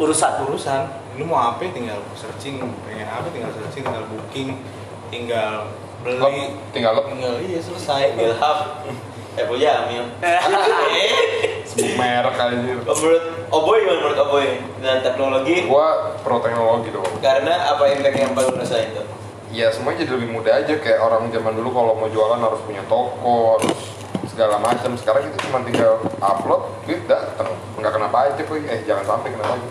Urusan. 0.00 0.32
urusan. 0.48 0.82
Lu 1.20 1.28
mau 1.28 1.52
apa? 1.52 1.60
Tinggal 1.68 2.00
searching 2.16 2.58
pengen 2.88 3.06
apa? 3.06 3.28
Tinggal 3.30 3.52
searching 3.52 3.84
tinggal 3.84 4.06
booking 4.08 4.50
tinggal 5.12 5.68
beli. 6.00 6.18
Lep, 6.18 6.50
tinggal 6.72 6.92
lep. 6.96 7.04
tinggal 7.12 7.34
iya 7.44 7.60
selesai. 7.60 8.16
Ilham 8.16 8.58
Eh 9.32 9.48
punya 9.48 9.88
Amil 9.88 10.04
Eh 10.20 10.36
Sebut 11.68 11.96
merek 11.96 12.36
kali 12.36 12.52
ini. 12.52 12.72
Menurut 12.84 13.24
Oboy 13.48 13.80
gimana 13.80 13.98
menurut 14.04 14.18
Oboy 14.28 14.46
Dengan 14.76 14.98
teknologi? 15.00 15.56
Gua 15.64 16.16
pro 16.20 16.36
teknologi 16.44 16.92
dong. 16.92 17.08
Karena 17.24 17.72
apa 17.72 17.88
impact 17.88 18.16
yang 18.16 18.32
paling 18.36 18.60
rasain 18.60 18.92
tuh? 18.92 19.08
Ya 19.52 19.72
semuanya 19.72 20.04
jadi 20.04 20.12
lebih 20.20 20.36
mudah 20.36 20.52
aja. 20.64 20.74
Kayak 20.76 21.00
orang 21.00 21.32
zaman 21.32 21.52
dulu 21.56 21.72
kalau 21.72 21.92
mau 21.96 22.08
jualan 22.12 22.40
harus 22.40 22.60
punya 22.64 22.84
toko, 22.88 23.56
harus 23.56 23.72
segala 24.32 24.56
macam. 24.56 24.96
Sekarang 24.96 25.22
itu 25.24 25.36
cuma 25.44 25.60
tinggal 25.62 26.00
upload, 26.18 26.62
duit 26.82 27.04
datang. 27.04 27.52
Nggak 27.76 27.92
kena 27.92 28.08
pajak, 28.08 28.46
wih. 28.48 28.64
eh 28.64 28.80
jangan 28.82 29.04
sampai 29.06 29.28
kena 29.30 29.44
pajak. 29.46 29.70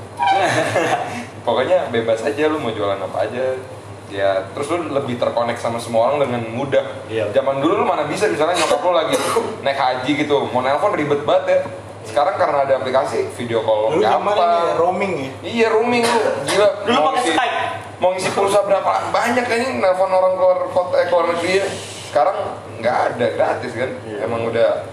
Pokoknya 1.45 1.89
bebas 1.89 2.21
aja 2.21 2.45
lu 2.45 2.57
mau 2.57 2.69
jualan 2.69 2.97
apa 2.97 3.17
aja. 3.25 3.57
Ya, 4.11 4.43
terus 4.51 4.67
lu 4.67 4.91
lebih 4.91 5.15
terkonek 5.15 5.55
sama 5.55 5.79
semua 5.79 6.11
orang 6.11 6.27
dengan 6.27 6.43
mudah. 6.51 6.83
Iya. 7.07 7.31
Zaman 7.31 7.63
dulu 7.63 7.79
lu 7.79 7.85
mana 7.87 8.03
bisa 8.03 8.27
misalnya 8.27 8.59
nyokap 8.59 8.79
lu 8.79 8.91
lagi 8.91 9.15
naik 9.65 9.79
haji 9.79 10.11
gitu, 10.19 10.51
mau 10.51 10.59
nelpon 10.59 10.93
ribet 10.93 11.23
banget 11.23 11.45
ya. 11.47 11.59
Sekarang 12.01 12.35
karena 12.35 12.65
ada 12.65 12.73
aplikasi 12.75 13.29
video 13.31 13.61
call 13.61 13.93
lu 13.93 14.01
zaman 14.01 14.33
ini 14.33 14.35
ya, 14.35 14.41
gampang. 14.41 14.73
roaming 14.75 15.13
ya 15.15 15.29
Iya 15.45 15.67
roaming 15.69 16.03
lu, 16.03 16.19
gila. 16.43 16.69
Dulu 16.83 16.97
Mau 16.97 17.05
pakai 17.07 17.23
Skype. 17.23 17.57
mau 18.01 18.09
ngisi 18.11 18.29
pulsa 18.33 18.59
berapa 18.65 19.13
banyak 19.13 19.45
kayaknya 19.45 19.69
nelfon 19.79 20.09
orang 20.09 20.33
keluar 20.33 20.57
kota 20.67 20.95
eh, 20.97 21.05
keluar 21.07 21.25
negeri 21.31 21.51
ya. 21.55 21.65
Sekarang 22.11 22.37
nggak 22.77 22.97
ada 23.07 23.25
gratis 23.31 23.71
kan 23.71 23.87
emang 24.19 24.43
udah 24.45 24.83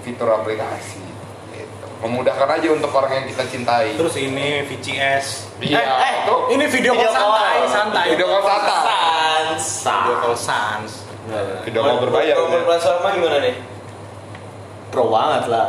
fitur 0.00 0.24
aplikasi 0.26 1.04
gitu. 1.52 1.86
memudahkan 2.00 2.48
aja 2.50 2.68
untuk 2.72 2.88
orang 2.90 3.12
yang 3.14 3.26
kita 3.28 3.44
cintai 3.46 3.92
Terus 3.92 4.16
ini 4.16 4.64
VCS. 4.64 5.26
iya 5.60 5.84
eh, 5.84 6.12
itu 6.24 6.34
Ini 6.50 6.64
video 6.66 6.92
call 6.92 7.04
Video 7.04 7.12
call. 7.12 7.28
santai, 7.28 7.56
santai. 7.68 8.06
video 8.10 8.26
call 8.26 8.42
santai 8.42 8.80
Sans. 9.52 10.00
Video 10.00 10.16
call 10.18 10.34
sans. 10.34 10.90
video 11.62 11.80
call 11.82 11.98
berbayar 12.00 12.34
Kalau 12.34 12.48
ya. 12.50 12.64
plasma 12.64 13.08
gimana 13.12 13.38
nih? 13.38 13.54
Pro 14.88 15.04
banget 15.08 15.44
lah. 15.48 15.66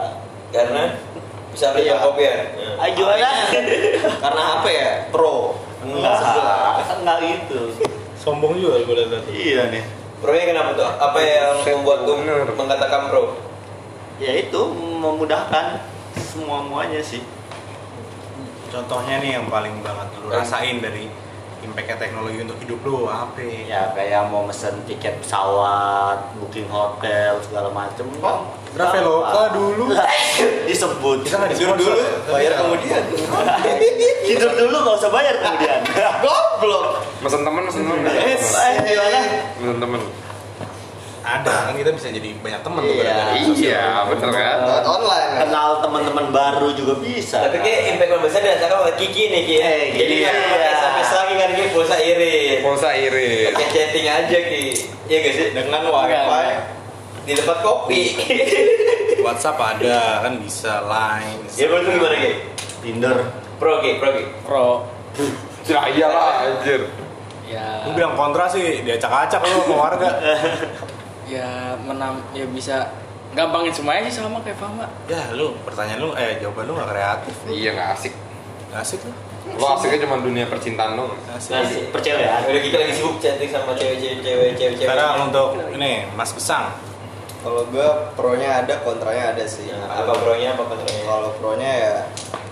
Karena 0.50 0.84
bisa 1.50 1.72
beli 1.72 1.86
Iya. 1.86 1.96
kopi 2.00 2.24
ya. 2.24 2.36
Ayo 2.78 2.92
gimana? 2.94 3.28
Karena 4.24 4.44
apa 4.58 4.70
ya? 4.70 4.90
Pro. 5.12 5.60
Enggak, 5.80 6.16
enggak 6.96 7.18
gitu. 7.22 7.60
Sombong 8.16 8.56
juga 8.56 8.82
gue 8.82 8.96
lihat 8.96 9.10
tadi. 9.14 9.32
Iya 9.32 9.64
nih. 9.70 9.84
Pro-nya 10.24 10.46
kenapa 10.48 10.72
tuh? 10.72 10.88
Apa 10.88 11.20
yang 11.20 11.56
Set 11.62 11.75
membuat 11.75 12.08
tuh 12.08 12.15
mengatakan 12.56 13.12
pro? 13.12 13.36
Ya 14.15 14.32
itu 14.34 14.62
memudahkan 14.72 15.84
semua 16.15 16.63
muanya 16.63 17.03
sih. 17.03 17.20
Contohnya 18.72 19.20
nih 19.20 19.36
yang 19.36 19.51
paling 19.51 19.84
banget 19.84 20.08
lu 20.18 20.32
rasain 20.32 20.80
dari 20.80 21.12
impact 21.60 21.96
teknologi 21.96 22.39
untuk 22.39 22.56
hidup 22.60 22.80
lu 22.84 23.06
apa? 23.06 23.39
Ya 23.39 23.92
kayak 23.92 24.27
mau 24.27 24.44
mesen 24.44 24.80
tiket 24.84 25.20
pesawat, 25.20 26.36
booking 26.39 26.68
hotel 26.68 27.39
segala 27.39 27.68
macem. 27.70 28.08
Oh, 28.20 28.48
Traveloka 28.74 29.53
dulu. 29.53 29.92
Disebut. 30.65 31.18
Kita 31.24 31.36
nggak 31.38 31.51
Tidur 31.53 31.75
disponsor 31.75 31.94
dulu, 31.94 32.00
ya? 32.00 32.32
bayar 32.32 32.51
kemudian. 32.58 33.03
Tidur 34.27 34.51
dulu 34.56 34.75
nggak 34.82 34.96
usah 34.98 35.12
bayar 35.12 35.36
kemudian. 35.38 35.80
Goblok. 36.20 36.84
mesen 37.22 37.42
temen 37.42 37.62
mesen 37.63 37.82
temen 37.86 37.98
Eh, 38.03 38.36
gimana? 38.84 39.20
mesen 39.56 39.77
temen 39.80 40.01
Ada 41.24 41.56
kan 41.72 41.73
kita 41.84 41.92
bisa 41.92 42.08
jadi 42.10 42.30
banyak 42.40 42.62
teman 42.62 42.82
tuh 42.82 42.96
Iya. 42.96 43.04
gara-gara 43.04 43.34
sosial 43.38 43.60
iya 43.60 43.86
bener 44.08 44.30
kan 44.32 44.58
Lewat 44.63 44.86
online. 44.88 45.28
kan? 45.28 45.40
Kenal 45.44 45.70
teman-teman 45.80 46.25
baru 46.30 46.70
juga 46.72 46.94
bisa. 46.98 47.38
Tapi 47.44 47.58
kayak 47.60 47.80
impact 47.92 48.10
paling 48.10 48.24
besar 48.24 48.40
dirasakan 48.40 48.78
oleh 48.80 48.96
Kiki 48.96 49.24
nih 49.28 49.42
Ki. 49.44 49.56
Eh, 49.58 49.84
Jadi 49.92 50.16
Kiki, 50.16 50.18
kan 50.22 50.34
iya. 50.34 50.72
SMS 50.74 51.10
lagi 51.12 51.34
kan 51.36 51.50
Ki 51.52 51.63
pulsa 51.70 51.96
irit. 51.98 52.58
pulsa 52.62 52.90
irit 52.94 53.52
Pakai 53.52 53.68
chatting 53.70 54.08
aja 54.08 54.40
Ki. 54.42 54.63
Iya 55.04 55.18
gak 55.20 55.34
sih? 55.34 55.48
Dengan 55.52 55.82
wifi, 55.84 56.52
Di 57.24 57.34
tempat 57.36 57.58
kopi. 57.60 58.02
WhatsApp 59.25 59.60
ada 59.60 60.00
kan 60.22 60.34
bisa 60.40 60.84
line. 60.84 61.44
Ya 61.56 61.68
menurut 61.68 61.84
lu 61.84 61.92
gimana 61.94 62.16
Ki? 62.18 62.32
Tinder. 62.80 63.18
Pro 63.56 63.80
Ki, 63.80 64.00
pro 64.00 64.10
Ki. 64.10 64.24
Pro. 64.42 64.68
ya 65.63 65.80
iyalah 65.92 66.48
anjir 66.48 66.88
Ya. 67.44 67.84
Lu 67.84 67.94
bilang 67.94 68.16
kontra 68.16 68.48
sih 68.48 68.82
diacak-acak 68.82 69.44
lu 69.44 69.62
sama 69.62 69.75
warga. 69.78 70.10
Ya 71.24 71.77
menam 71.80 72.20
ya 72.32 72.44
bisa 72.46 72.92
gampangin 73.32 73.74
semuanya 73.74 74.06
sih 74.06 74.20
sama 74.20 74.44
kayak 74.44 74.60
Fama. 74.60 74.86
ya 75.10 75.34
lu 75.34 75.58
pertanyaan 75.65 76.00
lu 76.00 76.10
eh 76.13 76.38
jawaban 76.38 76.70
lu 76.70 76.74
gak 76.77 76.89
kreatif. 76.92 77.34
iya 77.50 77.74
nggak 77.74 77.89
asik 77.98 78.13
Gak 78.70 78.82
asik 78.82 79.00
lu. 79.01 79.12
lo 79.58 79.65
asiknya 79.74 80.06
cuma 80.06 80.22
dunia 80.22 80.46
percintaan 80.46 80.94
dong 80.94 81.10
Gak 81.25 81.42
asik. 81.42 81.50
Nah, 81.50 81.62
percaya 81.89 82.46
Udah 82.46 82.62
kita 82.62 82.77
lagi 82.77 82.94
sibuk 82.94 83.18
chatting 83.18 83.50
sama 83.50 83.74
cewek-cewek 83.74 84.22
cewek-cewek. 84.53 84.86
Sekarang 84.86 85.27
untuk 85.27 85.48
ini 85.74 86.06
Mas 86.13 86.30
Besang. 86.30 86.77
Kalau 87.44 87.68
gue 87.68 87.88
pro-nya 88.15 88.63
ada, 88.63 88.80
kontranya 88.88 89.36
ada 89.36 89.44
sih. 89.44 89.68
Nah, 89.68 90.00
apa 90.00 90.15
pro-nya 90.15 90.56
apa 90.56 90.63
kontranya? 90.63 91.03
Kalau 91.03 91.30
pro-nya 91.36 91.72
ya 91.75 91.96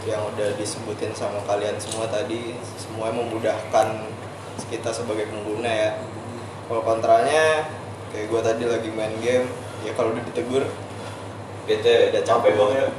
yang 0.03 0.19
udah 0.27 0.51
disebutin 0.57 1.13
sama 1.13 1.39
kalian 1.45 1.79
semua 1.79 2.11
tadi, 2.11 2.57
semuanya 2.75 3.21
memudahkan 3.23 3.87
kita 4.67 4.89
sebagai 4.91 5.31
pengguna 5.31 5.69
ya. 5.69 5.91
Kalau 6.67 6.83
kontranya 6.83 7.69
kayak 8.11 8.25
gue 8.27 8.41
tadi 8.43 8.63
lagi 8.67 8.89
main 8.91 9.13
game, 9.19 9.47
ya 9.81 9.91
kalau 9.95 10.11
udah 10.11 10.23
ditegur 10.27 10.63
Bete, 11.61 12.09
Udah 12.09 12.23
capek 12.25 12.57
banget. 12.57 12.89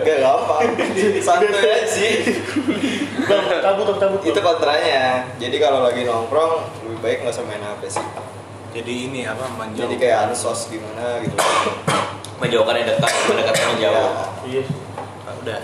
gak 0.00 0.18
gampang, 0.24 0.64
santai 1.28 1.60
aja 1.60 1.84
sih. 1.84 2.40
Bang, 3.28 3.44
cabut, 3.60 3.84
Bang, 3.84 3.98
cabut. 4.00 4.20
Itu 4.24 4.40
kontranya. 4.40 5.28
Jadi 5.36 5.56
kalau 5.60 5.84
lagi 5.84 6.08
nongkrong 6.08 6.72
lebih 6.88 6.98
baik 7.04 7.16
nggak 7.20 7.36
usah 7.36 7.44
main 7.44 7.60
HP 7.60 8.00
sih. 8.00 8.06
Jadi 8.72 8.92
ini 9.12 9.20
apa 9.28 9.44
menjauh. 9.60 9.84
Jadi 9.84 9.94
kayak 10.00 10.32
ansos 10.32 10.72
gimana 10.72 11.20
gitu. 11.20 11.36
Menjauhkan 12.40 12.74
yang 12.80 12.86
dekat, 12.96 13.12
mendekat 13.28 13.54
yang 13.54 13.68
menjauh. 13.76 13.92
Ya, 13.92 14.08
Iya. 14.48 14.62
Ah, 15.28 15.34
udah. 15.44 15.58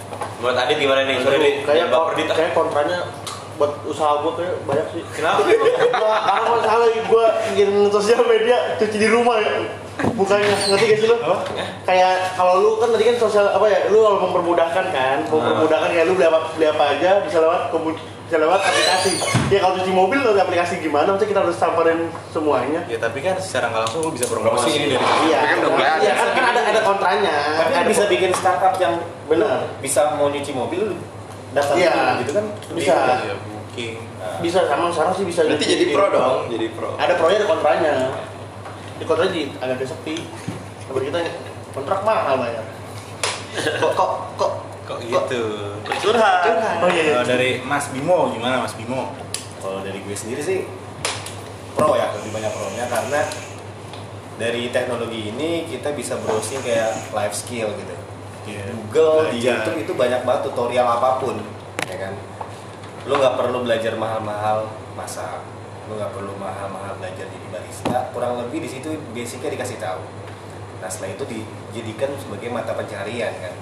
Menurut 0.44 0.56
Adit 0.60 0.76
gimana 0.76 1.00
nih? 1.08 1.16
Sorry, 1.24 1.52
kayak 1.64 2.52
kontranya 2.52 2.98
buat 3.54 3.72
usaha 3.86 4.22
gue 4.22 4.32
kayak 4.38 4.54
banyak 4.66 4.86
sih. 4.90 5.02
Kenapa? 5.14 5.40
Karena 5.46 6.42
kalau 6.42 6.60
salah 6.62 6.88
gue 6.90 7.26
ingin 7.54 7.70
sosial 7.90 8.20
media 8.26 8.56
cuci 8.78 8.96
di 8.98 9.08
rumah 9.08 9.38
ya. 9.38 9.52
Bukannya 9.94 10.50
ngerti 10.74 10.86
gak 10.90 10.98
sih 10.98 11.06
lu? 11.06 11.16
Kayak 11.86 12.34
kalau 12.34 12.58
lu 12.58 12.70
kan 12.82 12.90
tadi 12.90 13.04
kan 13.14 13.16
sosial 13.22 13.46
apa 13.46 13.66
ya? 13.70 13.86
Lu 13.94 14.02
kalau 14.02 14.18
mempermudahkan 14.26 14.84
kan, 14.90 15.18
mempermudahkan 15.30 15.88
kayak 15.94 16.06
lu 16.10 16.18
beli 16.18 16.26
apa 16.26 16.38
beli 16.58 16.66
apa 16.66 16.84
aja 16.98 17.10
bisa 17.22 17.38
lewat 17.38 17.70
bisa 18.24 18.36
lewat 18.40 18.58
aplikasi. 18.58 19.12
Ya 19.54 19.62
kalau 19.62 19.78
cuci 19.78 19.92
mobil 19.94 20.18
lewat 20.18 20.50
aplikasi 20.50 20.82
gimana? 20.82 21.14
Maksudnya 21.14 21.30
kita 21.30 21.40
harus 21.46 21.54
samperin 21.54 22.10
semuanya. 22.34 22.82
Ya 22.90 22.98
tapi 22.98 23.22
kan 23.22 23.38
secara 23.38 23.70
nggak 23.70 23.82
langsung 23.86 24.00
lu 24.02 24.10
bisa 24.10 24.26
promosi 24.26 24.68
ini 24.74 24.98
dari 24.98 25.04
Iya, 25.30 25.38
kan 25.38 25.56
udah 25.62 25.70
mulai 25.70 25.86
ada. 25.94 26.02
Iya 26.02 26.12
kan, 26.18 26.28
kan 26.34 26.44
ada 26.50 26.60
ada 26.74 26.80
kontranya. 26.82 27.34
Tapi 27.62 27.70
kan 27.70 27.84
bisa 27.86 28.02
bikin 28.10 28.30
startup 28.34 28.74
yang 28.82 28.98
Benar. 29.30 29.70
bisa 29.78 30.00
mau 30.18 30.26
nyuci 30.26 30.50
mobil 30.50 30.98
daftar 31.54 31.74
Iya. 31.78 31.94
gitu 32.20 32.32
kan 32.34 32.44
Bisa. 32.74 32.94
Ya, 33.22 33.34
booking. 33.38 33.96
bisa 34.42 34.58
sama 34.66 34.90
sekarang 34.90 35.14
sih 35.14 35.24
bisa. 35.24 35.40
berarti 35.46 35.66
jadi 35.66 35.84
pro 35.94 36.06
dong, 36.10 36.38
jadi 36.50 36.66
pro. 36.74 36.90
Ada 36.98 37.14
pronya 37.14 37.36
ada 37.40 37.48
kontranya. 37.48 37.92
Di 38.98 39.04
kontranya 39.04 39.32
di 39.32 39.42
agak 39.56 39.74
agak 39.78 39.88
sepi. 39.88 40.16
Kabar 40.84 41.02
kita 41.02 41.18
kontrak 41.72 42.00
mahal 42.02 42.34
bayar. 42.40 42.64
Kok 43.54 43.92
kok 43.94 44.10
kok 44.36 44.52
Kok 44.84 44.98
gitu? 45.00 45.42
Curhat. 45.80 46.44
Oh 46.84 46.90
iya. 46.92 47.02
iya. 47.08 47.12
Kalau 47.16 47.26
dari 47.26 47.50
Mas 47.64 47.88
Bimo 47.88 48.28
gimana 48.36 48.60
Mas 48.60 48.76
Bimo? 48.76 49.16
Kalau 49.64 49.80
dari 49.80 49.96
gue 49.96 50.12
sendiri 50.12 50.44
sih 50.44 50.68
pro 51.72 51.96
ya, 51.96 52.12
lebih 52.20 52.30
banyak 52.36 52.52
pro-nya 52.52 52.84
karena 52.86 53.20
dari 54.36 54.68
teknologi 54.68 55.32
ini 55.32 55.64
kita 55.66 55.96
bisa 55.96 56.20
browsing 56.20 56.60
kayak 56.60 56.92
life 57.16 57.32
skill 57.32 57.72
gitu. 57.74 57.94
Iya. 58.44 58.62
Google, 58.76 59.32
di 59.32 59.40
Belajar. 59.40 59.64
YouTube 59.64 59.78
itu 59.80 59.92
banyak 59.96 60.20
banget 60.28 60.42
tutorial 60.52 60.84
apa 60.84 61.16
pun, 61.16 61.40
ya 61.88 61.96
kan. 61.96 62.12
Lu 63.08 63.16
nggak 63.16 63.40
perlu 63.40 63.64
belajar 63.64 63.96
mahal-mahal 63.96 64.68
masak, 64.92 65.40
lu 65.88 65.96
nggak 65.96 66.12
perlu 66.12 66.36
mahal-mahal 66.36 66.92
belajar 67.00 67.24
jadi 67.24 67.46
barista. 67.48 68.12
Kurang 68.12 68.40
lebih 68.44 68.64
di 68.64 68.68
situ 68.68 69.00
basicnya 69.16 69.48
dikasih 69.48 69.80
tahu. 69.80 70.04
Nah 70.84 70.88
setelah 70.92 71.16
itu 71.16 71.24
dijadikan 71.24 72.12
sebagai 72.20 72.52
mata 72.52 72.76
pencarian 72.76 73.32
kan. 73.40 73.54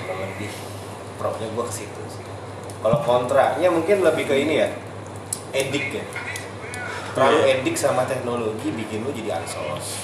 Kurang 0.00 0.20
lebih 0.24 0.48
pro-nya 1.20 1.48
gua 1.52 1.68
ke 1.68 1.74
situ 1.84 2.02
sih. 2.08 2.24
Kalau 2.80 2.98
kontranya 3.04 3.68
mungkin 3.68 4.00
lebih 4.00 4.26
ke 4.26 4.34
ini 4.34 4.64
ya, 4.64 4.68
edik 5.52 6.00
ya. 6.00 6.04
Terlalu 7.12 7.40
edik 7.60 7.76
sama 7.76 8.08
teknologi 8.08 8.72
bikin 8.72 9.04
lu 9.04 9.12
jadi 9.12 9.36
ansos, 9.36 10.00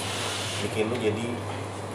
bikin 0.68 0.92
lu 0.92 0.96
jadi 1.00 1.26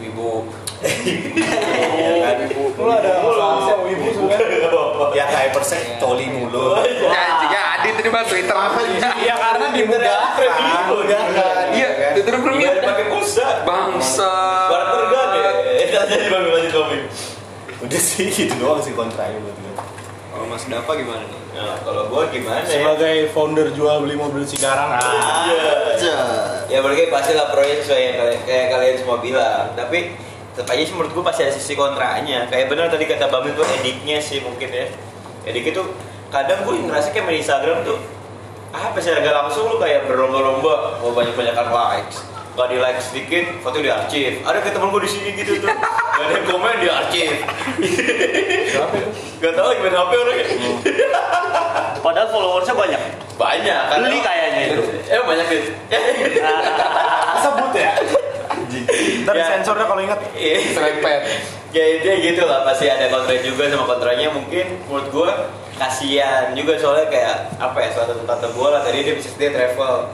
Wibu. 0.02 0.50
Ya? 0.82 2.30
Lu 2.74 2.90
ada 2.90 3.10
masalah 3.22 3.58
sama 3.66 3.84
ibu 3.88 4.08
sebenarnya? 4.10 4.68
ya 5.14 5.24
kayak 5.30 5.50
persek 5.54 5.80
coli 6.02 6.26
mulu. 6.26 6.74
ya 6.82 7.10
anjing 7.14 7.52
ya 7.54 7.62
Adit 7.78 7.94
ini 8.02 8.10
mah 8.10 8.24
Twitter 8.26 8.56
Iya 9.22 9.34
karena 9.38 9.66
dimudahkan. 9.70 10.32
Dimudahkan, 10.42 11.64
iya 11.74 11.88
kan? 11.94 12.10
Twitter 12.18 12.34
Iya, 12.34 12.42
premium 12.42 12.74
pakai 12.82 13.04
pulsa. 13.12 13.46
bangsa 13.62 14.34
Barter 14.70 15.02
gun 15.10 15.30
ya. 15.38 15.50
Eh, 15.78 15.88
jadi 15.90 16.26
bang 16.30 16.44
lanjut 16.50 16.72
Bobby. 16.74 16.98
Udah 17.84 18.00
sih 18.00 18.26
gitu 18.32 18.54
doang 18.58 18.80
sih 18.80 18.92
kontranya 18.96 19.38
buat 19.38 19.56
gue. 19.60 19.72
Kalau 20.34 20.46
Mas 20.50 20.66
Dapa 20.66 20.92
gimana 20.98 21.22
nih? 21.22 21.40
Nah, 21.54 21.78
kalau 21.86 22.10
gua 22.10 22.26
gimana 22.26 22.66
ya? 22.66 22.82
Sebagai 22.82 23.30
founder 23.30 23.70
jual 23.70 24.02
beli 24.02 24.18
mobil 24.18 24.42
Cikarang. 24.42 24.98
Aja. 24.98 26.16
Ya 26.66 26.82
berarti 26.82 27.06
pasti 27.06 27.38
lah 27.38 27.54
proyek 27.54 27.86
sesuai 27.86 28.02
yang 28.02 28.16
kayak 28.42 28.66
kalian 28.74 28.96
semua 28.98 29.22
bilang. 29.22 29.70
Tapi 29.78 30.10
tetap 30.54 30.70
aja 30.70 30.82
sih 30.86 30.94
menurut 30.94 31.12
gua 31.12 31.24
pasti 31.28 31.42
ada 31.42 31.52
sisi 31.52 31.74
kontranya. 31.74 32.46
Kayak 32.46 32.70
benar 32.70 32.86
tadi 32.88 33.04
kata 33.10 33.26
Bami 33.26 33.52
tuh 33.58 33.66
ediknya 33.66 34.22
sih 34.22 34.38
mungkin 34.38 34.70
ya. 34.70 34.86
Edik 35.44 35.74
itu 35.74 35.82
kadang 36.32 36.66
gue 36.66 36.74
ngerasa 36.88 37.14
kayak 37.14 37.30
main 37.30 37.38
Instagram 37.38 37.86
tuh 37.86 37.98
apa 38.74 38.98
sih 38.98 39.14
agak 39.14 39.30
langsung 39.30 39.70
lu 39.70 39.78
kayak 39.78 40.10
berlomba-lomba 40.10 40.98
mau 40.98 41.14
banyak-banyakan 41.14 41.70
likes 41.70 42.26
Gak 42.54 42.70
di 42.70 42.78
like 42.78 43.02
sedikit, 43.02 43.50
foto 43.66 43.82
di 43.82 43.90
arsip. 43.90 44.46
Ada 44.46 44.62
kayak 44.62 44.78
temen 44.78 44.94
gue 44.94 45.02
di 45.02 45.10
sini 45.10 45.34
gitu 45.42 45.58
tuh. 45.58 45.66
Gak 45.66 46.22
ada 46.22 46.34
yang 46.38 46.46
komen 46.46 46.74
di 46.78 46.86
arsip. 46.86 47.34
Gak 49.42 49.52
tau 49.58 49.74
gimana 49.74 49.96
HP 50.06 50.12
orangnya. 50.14 50.46
Padahal 51.98 52.28
followersnya 52.30 52.78
banyak. 52.78 53.02
Banyak 53.34 53.82
kan. 53.90 53.98
Beli 54.06 54.22
kayaknya 54.22 54.60
itu. 54.70 54.82
Eh 54.86 55.18
banyak 55.26 55.46
deh. 55.50 55.62
Sebut 57.42 57.74
ya. 57.74 58.22
Ntar 59.22 59.34
Ya. 59.34 59.46
sensornya 59.52 59.84
kalau 59.84 60.00
ingat. 60.00 60.18
Iya. 60.32 60.58
serempet 60.72 61.20
ya 61.70 61.84
itu 61.92 62.06
gitu 62.24 62.42
lah 62.44 62.62
pasti 62.62 62.86
ada 62.86 63.10
kontra 63.10 63.34
juga 63.36 63.66
sama 63.66 63.84
kontranya 63.84 64.30
mungkin 64.30 64.78
menurut 64.86 65.08
gua 65.10 65.30
kasihan 65.74 66.54
juga 66.54 66.78
soalnya 66.78 67.10
kayak 67.10 67.36
apa 67.58 67.78
ya 67.78 67.90
tante 67.98 68.46
gue 68.46 68.68
lah 68.68 68.78
tadi 68.80 69.02
dia 69.02 69.10
bisnis 69.12 69.34
dia 69.34 69.50
travel 69.50 70.06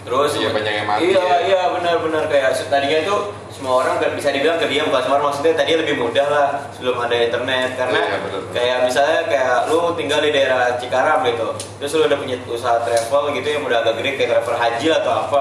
terus 0.00 0.32
Iya, 0.34 0.48
banyak 0.50 0.74
yang 0.74 0.86
mati 0.86 1.00
iya 1.06 1.16
ya. 1.16 1.36
iya 1.42 1.62
benar-benar 1.70 2.24
kayak 2.26 2.56
tadinya 2.62 2.98
itu 2.98 3.16
semua 3.50 3.72
orang 3.78 4.00
gak 4.00 4.12
bisa 4.12 4.28
dibilang 4.30 4.56
ke 4.56 4.66
dia 4.66 4.80
bukan 4.82 5.00
semua 5.00 5.16
orang 5.16 5.26
maksudnya 5.28 5.52
tadi 5.54 5.72
lebih 5.76 5.96
mudah 5.96 6.26
lah 6.26 6.48
sebelum 6.72 6.96
ada 6.98 7.16
internet 7.16 7.68
karena 7.76 7.96
Iya, 7.98 8.16
benar. 8.18 8.40
kayak 8.52 8.78
misalnya 8.84 9.20
kayak 9.26 9.56
lu 9.68 9.80
tinggal 9.94 10.20
di 10.20 10.30
daerah 10.30 10.76
Cikarang 10.76 11.20
gitu 11.24 11.48
terus 11.78 11.92
lu 11.94 12.04
udah 12.04 12.18
punya 12.18 12.36
usaha 12.46 12.76
travel 12.80 13.22
gitu 13.32 13.48
yang 13.50 13.62
udah 13.62 13.78
agak 13.80 13.94
gede 13.96 14.10
kayak 14.14 14.30
travel 14.34 14.56
haji 14.56 14.86
atau 14.94 15.12
apa 15.24 15.40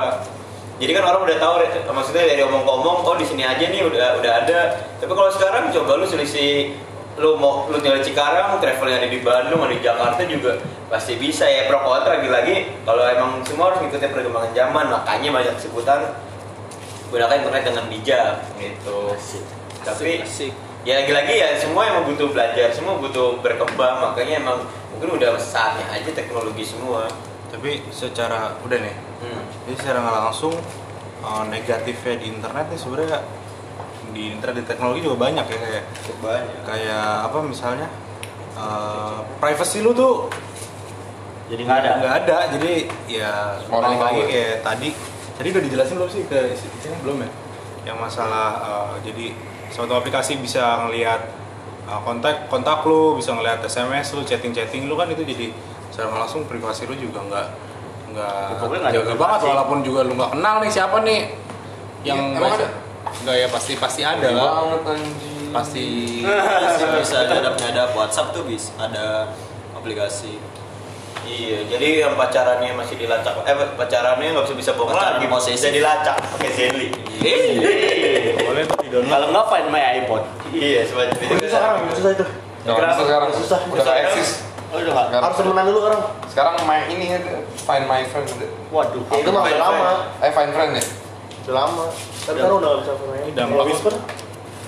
jadi 0.80 0.92
kan 0.96 1.04
orang 1.12 1.28
udah 1.28 1.38
tahu 1.44 1.54
maksudnya 1.92 2.24
dari 2.24 2.40
omong 2.40 2.64
ke 2.64 2.72
omong 2.72 2.98
oh 3.04 3.16
di 3.20 3.28
sini 3.28 3.44
aja 3.44 3.68
nih 3.68 3.84
udah 3.84 4.16
udah 4.24 4.32
ada. 4.48 4.60
Tapi 5.04 5.12
kalau 5.12 5.28
sekarang 5.28 5.68
coba 5.76 6.00
lu 6.00 6.08
selisih 6.08 6.72
lu 7.20 7.36
mau 7.36 7.68
lu 7.68 7.84
tinggal 7.84 8.00
di 8.00 8.08
Cikarang 8.08 8.64
travelnya 8.64 9.04
ada 9.04 9.12
di 9.12 9.20
Bandung 9.20 9.60
ada 9.60 9.76
di 9.76 9.84
Jakarta 9.84 10.24
juga 10.24 10.56
pasti 10.88 11.20
bisa 11.20 11.44
ya 11.44 11.68
pro 11.68 11.84
kontra. 11.84 12.24
Lagi-lagi 12.24 12.88
kalau 12.88 13.04
emang 13.04 13.44
semua 13.44 13.76
harus 13.76 13.84
ngikutin 13.84 14.08
perkembangan 14.08 14.52
zaman 14.56 14.86
makanya 14.88 15.30
banyak 15.36 15.56
sebutan 15.60 16.00
gunakan 17.12 17.36
internet 17.44 17.64
dengan 17.68 17.86
bijak 17.92 18.34
gitu. 18.56 19.00
Tapi 19.84 20.24
Asik. 20.24 20.56
ya 20.88 21.04
lagi-lagi 21.04 21.34
ya 21.44 21.60
semua 21.60 21.92
emang 21.92 22.08
butuh 22.08 22.32
belajar 22.32 22.72
semua 22.72 22.96
butuh 22.96 23.36
berkembang 23.44 24.00
makanya 24.00 24.40
emang 24.40 24.64
mungkin 24.96 25.20
udah 25.20 25.36
saatnya 25.36 25.92
aja 25.92 26.08
teknologi 26.16 26.64
semua 26.64 27.12
Tapi 27.50 27.82
secara 27.90 28.54
udah 28.62 28.78
nih, 28.78 28.96
hmm. 29.26 29.44
jadi 29.66 29.76
secara 29.78 29.98
nggak 30.02 30.18
langsung 30.30 30.54
eh, 31.20 31.44
negatifnya 31.50 32.16
di 32.18 32.26
internet 32.30 32.66
nih 32.70 32.80
sebenarnya 32.80 33.20
di 34.10 34.24
internet 34.34 34.56
di 34.62 34.66
teknologi 34.66 35.00
juga 35.06 35.18
banyak 35.22 35.46
ya 35.46 35.58
kayak 35.58 35.84
banyak. 36.18 36.54
kayak 36.66 37.08
apa 37.30 37.38
misalnya 37.42 37.88
eh, 38.58 39.18
privacy 39.38 39.82
lu 39.82 39.94
tuh 39.94 40.30
Jadi 41.50 41.66
nggak 41.66 41.80
ada. 41.82 41.92
nggak 41.98 42.16
ada 42.26 42.38
jadi 42.54 42.74
ya 43.10 43.32
Orang 43.74 43.98
balik 43.98 44.02
lagi 44.06 44.22
ya? 44.22 44.28
kayak 44.30 44.56
tadi 44.62 44.90
tadi 45.34 45.48
udah 45.50 45.64
dijelasin 45.66 45.96
belum 45.98 46.10
sih 46.10 46.24
ke 46.30 46.40
ini 46.54 46.98
belum 47.02 47.18
ya 47.26 47.30
yang 47.90 47.98
masalah 47.98 48.50
eh, 48.62 49.10
jadi 49.10 49.26
suatu 49.70 49.94
aplikasi 49.94 50.38
bisa 50.38 50.86
ngelihat 50.86 51.22
kontak 52.06 52.46
kontak 52.54 52.86
lu 52.86 53.18
bisa 53.18 53.34
ngelihat 53.34 53.66
SMS 53.66 54.14
lu 54.14 54.22
chatting 54.22 54.54
chatting 54.54 54.86
lu 54.86 54.94
kan 54.94 55.10
itu 55.10 55.26
jadi 55.26 55.50
secara 56.00 56.16
nggak 56.16 56.24
langsung 56.24 56.48
privasi 56.48 56.88
lu 56.88 56.96
juga 56.96 57.20
nggak 57.22 57.48
nggak 58.10 58.32
ada 58.80 58.96
jaga 58.96 59.14
banget 59.14 59.40
walaupun 59.46 59.78
juga 59.84 60.00
lu 60.02 60.16
nggak 60.16 60.32
kenal 60.32 60.56
nih 60.64 60.72
siapa 60.72 60.98
nih 61.04 61.20
yang 62.02 62.20
Iya, 62.26 62.40
emang 62.40 62.48
baca. 62.48 62.58
ada? 62.58 62.68
nggak 63.20 63.36
ya 63.36 63.48
pasti 63.52 63.74
pasti 63.76 64.02
ada 64.02 64.28
lah 64.32 64.64
banget 64.64 64.82
anjing 64.96 65.52
pasti 65.52 65.86
bisa 66.64 66.86
bisa 66.96 67.18
nyadap 67.28 67.54
nyadap 67.60 67.90
WhatsApp 67.92 68.32
tuh 68.32 68.48
bisa 68.48 68.72
ada 68.80 69.36
aplikasi 69.76 70.40
Iya, 71.20 71.62
jadi 71.68 71.88
yang 72.02 72.18
pacarannya 72.18 72.74
masih 72.74 72.98
dilacak, 72.98 73.46
eh 73.46 73.54
pacarannya 73.78 74.34
nggak 74.34 74.50
bisa 74.50 74.56
bisa 74.56 74.72
bohong 74.74 74.90
Pacaran 74.90 75.22
lagi, 75.22 75.30
posesif. 75.30 75.62
bisa 75.62 75.70
dilacak 75.70 76.16
pakai 76.18 76.50
Zenly. 76.50 76.90
boleh 78.40 78.64
tuh 78.66 78.78
di 78.82 78.90
download 78.90 79.14
Kalau 79.14 79.28
nggak 79.30 79.46
find 79.46 79.68
my 79.70 79.84
iPod. 80.00 80.24
Iya, 80.50 80.90
semacam 80.90 81.22
itu. 81.22 81.34
Susah 81.38 81.50
sekarang, 81.54 81.78
udah 81.78 81.94
susah 81.94 82.12
itu. 82.18 82.26
Bisa 82.66 82.94
sekarang 82.98 83.30
Susah. 83.30 83.60
udah 83.62 83.96
eksis 84.02 84.30
Oh 84.70 84.78
udah 84.78 84.92
nggak. 84.92 85.06
Nggak- 85.10 85.24
Harus 85.24 85.38
temenan 85.38 85.66
dulu 85.66 85.80
sekarang. 85.80 86.02
sekarang 86.30 86.54
main 86.64 86.86
ini 86.88 87.06
ada 87.10 87.34
find 87.60 87.86
my 87.86 88.02
friend 88.04 88.28
Waduh. 88.70 89.02
Itu 89.12 89.30
mah 89.30 89.42
udah 89.44 89.60
lama, 89.60 89.90
eh 90.20 90.30
find 90.30 90.52
friend 90.52 90.72
ya 90.74 90.84
udah 91.42 91.56
lama. 91.58 91.86
Tapi 92.22 92.38
sekarang 92.38 92.56
udah 92.56 92.70
nggak 92.70 92.80
bisa 92.80 92.92
main. 93.04 93.24
Udah 93.28 93.46
bagus. 93.48 93.66
Whisper, 93.68 93.94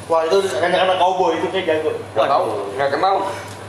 Wah 0.04 0.22
itu 0.24 0.38
anak-anak 0.52 0.98
cowboy 0.98 1.32
itu 1.36 1.48
kayak 1.48 1.66
jago. 1.80 1.92
nggak 2.12 2.28
tahu 2.28 2.46
nggak 2.74 2.90
kenal 2.92 3.16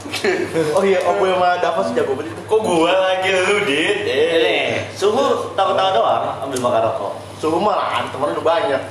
Oh 0.75 0.83
iya, 0.83 0.99
cowboy 0.99 1.29
sama 1.31 1.61
Davos 1.61 1.89
jago 1.93 2.13
banget 2.13 2.33
itu. 2.33 2.43
Kok 2.43 2.59
gua 2.61 2.91
lagi 2.93 3.29
lu, 3.31 3.57
Dit? 3.63 3.97
Ini 4.03 4.43
Eh. 4.43 4.67
suhu 4.93 5.23
tahu-tahu 5.53 5.89
doang 5.93 6.25
ambil 6.41 6.59
makan 6.61 6.81
rokok. 6.85 7.13
Suhu 7.37 7.57
mah 7.57 7.75
lah, 7.75 8.03
temen 8.09 8.33
udah 8.33 8.43
banyak. 8.43 8.83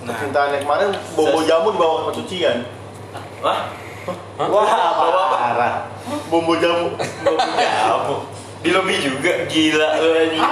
nah 0.00 0.16
Cintaannya 0.16 0.58
kemarin 0.58 0.88
bobo 1.12 1.44
jamu 1.44 1.70
dibawa 1.70 2.08
ke 2.08 2.18
cucian. 2.18 2.64
Wah, 3.38 3.68
Wah, 4.38 5.28
parah. 5.30 5.74
Bombo 6.30 6.56
jamu. 6.58 6.94
kamu 6.96 8.16
di 8.60 8.70
lobi 8.76 8.94
juga 9.00 9.48
gila 9.48 9.88
lu 10.04 10.08
anjing. 10.20 10.44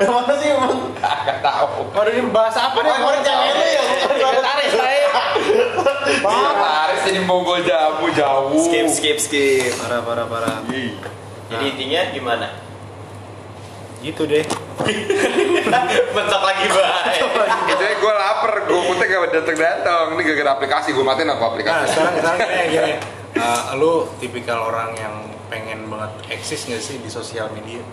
Yang 0.00 0.12
mana 0.16 0.32
sih 0.40 0.48
emang? 0.56 0.76
nggak 0.96 1.38
tahu 1.44 1.92
Kalau 1.92 2.08
ini 2.08 2.20
bahasa 2.32 2.72
apa 2.72 2.80
nih? 2.80 2.92
Kemarin 2.96 3.20
jangan 3.20 3.46
ini 3.52 3.66
ya. 3.76 3.82
Tarik 4.40 4.68
saya. 4.72 5.08
Laris 6.60 7.00
jadi 7.04 7.20
Bogor 7.28 7.60
jamu 7.60 8.08
jauh 8.16 8.56
skip 8.64 8.88
skip 8.88 9.18
skip 9.20 9.72
Parah 9.76 10.00
parah 10.00 10.26
parah. 10.28 10.56
Jadi 11.50 11.64
intinya 11.76 12.00
gimana? 12.14 12.69
Gitu 14.00 14.22
deh. 14.24 14.44
Bentak 16.16 16.42
lagi 16.42 16.66
baik. 16.72 17.20
Jadi 17.76 17.94
gue 18.00 18.12
lapar, 18.16 18.52
gue 18.64 18.80
putih 18.88 19.06
gak 19.06 19.32
datang 19.32 19.56
datang. 19.60 20.04
Ini 20.16 20.22
gara-gara 20.24 20.50
aplikasi, 20.56 20.88
gue 20.96 21.04
matiin 21.04 21.28
aku 21.28 21.40
Nah 21.44 21.50
aplikasi. 21.52 21.84
sekarang 21.92 22.14
sekarang 22.16 22.38
gini 22.40 22.64
gini. 22.72 22.92
Eh, 23.30 23.62
lu 23.78 24.08
tipikal 24.18 24.72
orang 24.72 24.90
yang 24.98 25.14
pengen 25.46 25.86
banget 25.86 26.10
eksis 26.32 26.66
nggak 26.66 26.82
sih 26.82 26.96
di 26.98 27.10
sosial 27.12 27.46
media? 27.54 27.84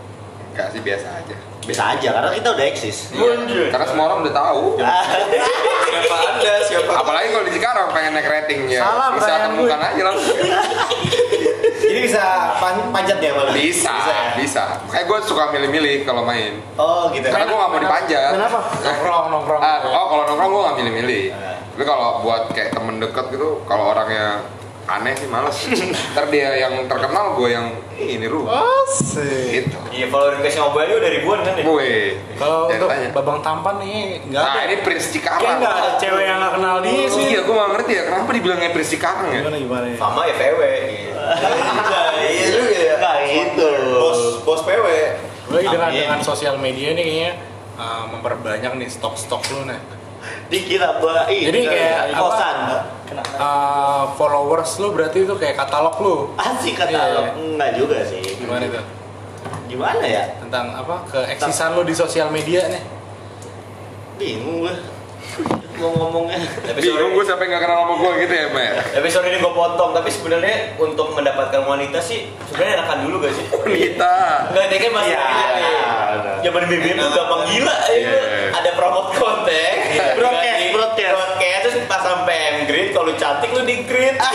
Gak 0.57 0.73
sih 0.73 0.81
biasa 0.81 1.07
aja. 1.21 1.35
Bisa 1.67 1.83
aja 1.93 2.09
karena 2.17 2.31
kita 2.33 2.49
udah 2.55 2.65
eksis. 2.65 2.97
Iya. 3.13 3.69
Karena 3.69 3.85
semua 3.85 4.03
orang 4.09 4.25
udah 4.25 4.33
tahu. 4.33 4.63
siapa 5.87 6.15
anda 6.17 6.53
siapa 6.65 6.91
Apalagi 7.03 7.27
kalau 7.29 7.45
di 7.45 7.53
Cikarang 7.53 7.87
pengen 7.93 8.11
naik 8.17 8.25
ratingnya. 8.25 8.81
Salah 8.81 9.07
Bisa 9.13 9.33
temukan 9.45 9.79
aja 9.81 10.01
langsung. 10.01 10.37
jadi 11.97 12.05
bisa 12.05 12.23
pan- 12.55 12.89
panjat 12.89 13.17
ya 13.17 13.31
malah 13.31 13.51
Bisa, 13.51 13.89
ya? 13.89 14.21
bisa. 14.35 14.63
Kayak 14.87 15.05
gue 15.05 15.17
suka 15.23 15.49
milih-milih 15.49 15.95
kalau 16.03 16.21
main. 16.21 16.61
oh 16.75 17.09
gitu 17.09 17.25
Karena 17.25 17.43
gue 17.43 17.57
gak 17.57 17.69
mau 17.69 17.79
dipanjat. 17.79 18.31
Kenapa? 18.31 18.59
Nongkrong 18.77 19.25
nongkrong. 19.29 19.59
Ah, 19.59 19.77
oh 19.83 20.05
kalau 20.07 20.23
nongkrong 20.25 20.49
gue 20.49 20.61
gak 20.63 20.77
milih-milih. 20.77 21.23
Tapi 21.73 21.83
kalau 21.83 22.21
buat 22.21 22.49
kayak 22.51 22.69
temen 22.71 22.97
deket 22.97 23.25
gitu, 23.29 23.61
kalau 23.63 23.91
orangnya 23.91 24.41
aneh 24.87 25.11
sih 25.13 25.27
males. 25.27 25.67
Ntar 26.15 26.25
dia 26.27 26.55
yang 26.57 26.87
terkenal, 26.87 27.35
gue 27.35 27.51
yang 27.51 27.67
"Ih, 27.93 28.15
ini 28.15 28.23
ru. 28.25 28.47
Asik. 28.47 29.67
Gitu. 29.67 29.77
Iya, 29.91 30.07
follower 30.07 30.39
request 30.39 30.57
mobile 30.59 30.95
udah 30.95 31.11
ribuan 31.11 31.39
kan 31.41 31.53
ya? 31.53 31.63
Gue. 31.63 31.91
Kalau 32.33 32.71
untuk 32.71 32.87
tanya. 32.87 33.09
babang 33.11 33.39
tampan 33.41 33.75
nih 33.77 33.97
nggak 34.23 34.39
Nah 34.39 34.53
ada. 34.53 34.63
ini 34.63 34.75
Prince 34.79 35.11
Kayak 35.11 35.13
Cikarang. 35.13 35.57
nggak 35.59 35.75
ada 35.75 35.91
cewek 35.97 36.23
yang 36.23 36.37
nggak 36.39 36.53
kenal 36.55 36.75
dia 36.79 37.03
sih. 37.05 37.23
Iya, 37.27 37.39
gue 37.41 37.53
gak 37.53 37.71
ngerti 37.73 37.91
ya 37.91 38.03
kenapa 38.05 38.29
dibilangnya 38.31 38.69
Prince 38.71 38.89
Cikarang 38.89 39.27
ya. 39.27 39.39
Gimana 39.41 39.57
gimana 39.59 39.85
ya? 39.85 39.95
Sama 39.97 40.21
ya 40.23 40.33
PW 40.33 40.59
gitu. 40.87 41.06
Iya 42.21 42.45
juga 42.51 42.75
ya 42.75 42.95
Nggak 42.97 43.15
gitu. 43.27 43.69
bos 43.99 44.21
bos 44.43 44.61
PW 44.63 44.87
Lagi 45.47 45.67
dengan 45.71 45.89
dengan 45.91 46.19
sosial 46.19 46.59
media 46.59 46.91
nih 46.91 47.03
kayaknya 47.07 47.31
uh, 47.79 48.03
memperbanyak 48.11 48.71
nih 48.83 48.89
stok-stok 48.91 49.39
lu 49.55 49.71
nih. 49.71 49.79
Dikit 50.51 50.81
apa? 50.83 51.31
Ih, 51.31 51.47
Jadi 51.47 51.59
kayak 51.63 51.97
apa? 52.11 52.19
kosan. 52.19 52.57
Uh, 53.39 54.03
followers 54.19 54.71
lu 54.83 54.91
berarti 54.91 55.23
itu 55.23 55.35
kayak 55.39 55.55
katalog 55.55 55.95
lu. 56.03 56.15
Asik. 56.35 56.75
Iya. 56.83 57.31
Enggak 57.39 57.79
juga 57.79 58.03
sih. 58.03 58.19
Gimana 58.19 58.67
itu? 58.67 58.81
Gimana 59.71 60.03
ya? 60.03 60.35
Tentang 60.43 60.75
apa? 60.75 61.07
Keeksisan 61.07 61.79
lu 61.79 61.87
di 61.87 61.95
sosial 61.95 62.27
media 62.27 62.67
nih. 62.67 62.83
Bingung 64.19 64.67
gue. 64.67 64.75
Mau 65.77 65.93
ngomongnya. 65.93 66.41
Bingung 66.73 67.13
gue 67.13 67.21
sampai 67.21 67.45
gak 67.47 67.61
kenal 67.61 67.85
sama 67.85 67.93
gue 67.95 68.11
gitu 68.19 68.33
ya, 68.33 68.47
Mer. 68.49 68.73
Episode 68.95 69.25
ini 69.27 69.37
gue 69.37 69.53
potong, 69.53 69.93
tapi 69.93 70.09
sebenarnya 70.09 70.73
untuk 70.75 71.13
mendapatkan 71.13 71.61
wanita 71.61 72.01
sih 72.01 72.25
sebenarnya 72.47 72.81
enakan 72.81 72.97
dulu 73.05 73.15
gak 73.21 73.33
sih? 73.33 73.45
Wanita. 73.45 74.13
Enggak, 74.49 74.65
dia 74.67 74.79
kan 74.79 74.91
masih 74.91 75.13
Iya, 75.13 75.21
gila 75.21 75.45
nih. 75.53 75.69
benar. 76.09 76.35
Zaman 76.39 76.63
BBM 76.65 76.97
tuh 76.97 77.11
gampang 77.13 77.43
gila 77.45 77.75
ya. 77.85 77.93
Iya. 77.93 78.21
Ada 78.51 78.69
promote 78.73 79.09
konten, 79.13 79.73
Broadcast, 80.17 80.61
broadcast. 80.73 81.13
broadcast 81.13 81.61
terus 81.63 81.75
pas 81.85 82.01
sampai 82.01 82.37
grid, 82.65 82.87
kalau 82.89 83.05
lu 83.05 83.15
cantik 83.15 83.49
lu 83.51 83.61
di 83.61 83.85
grid. 83.85 84.17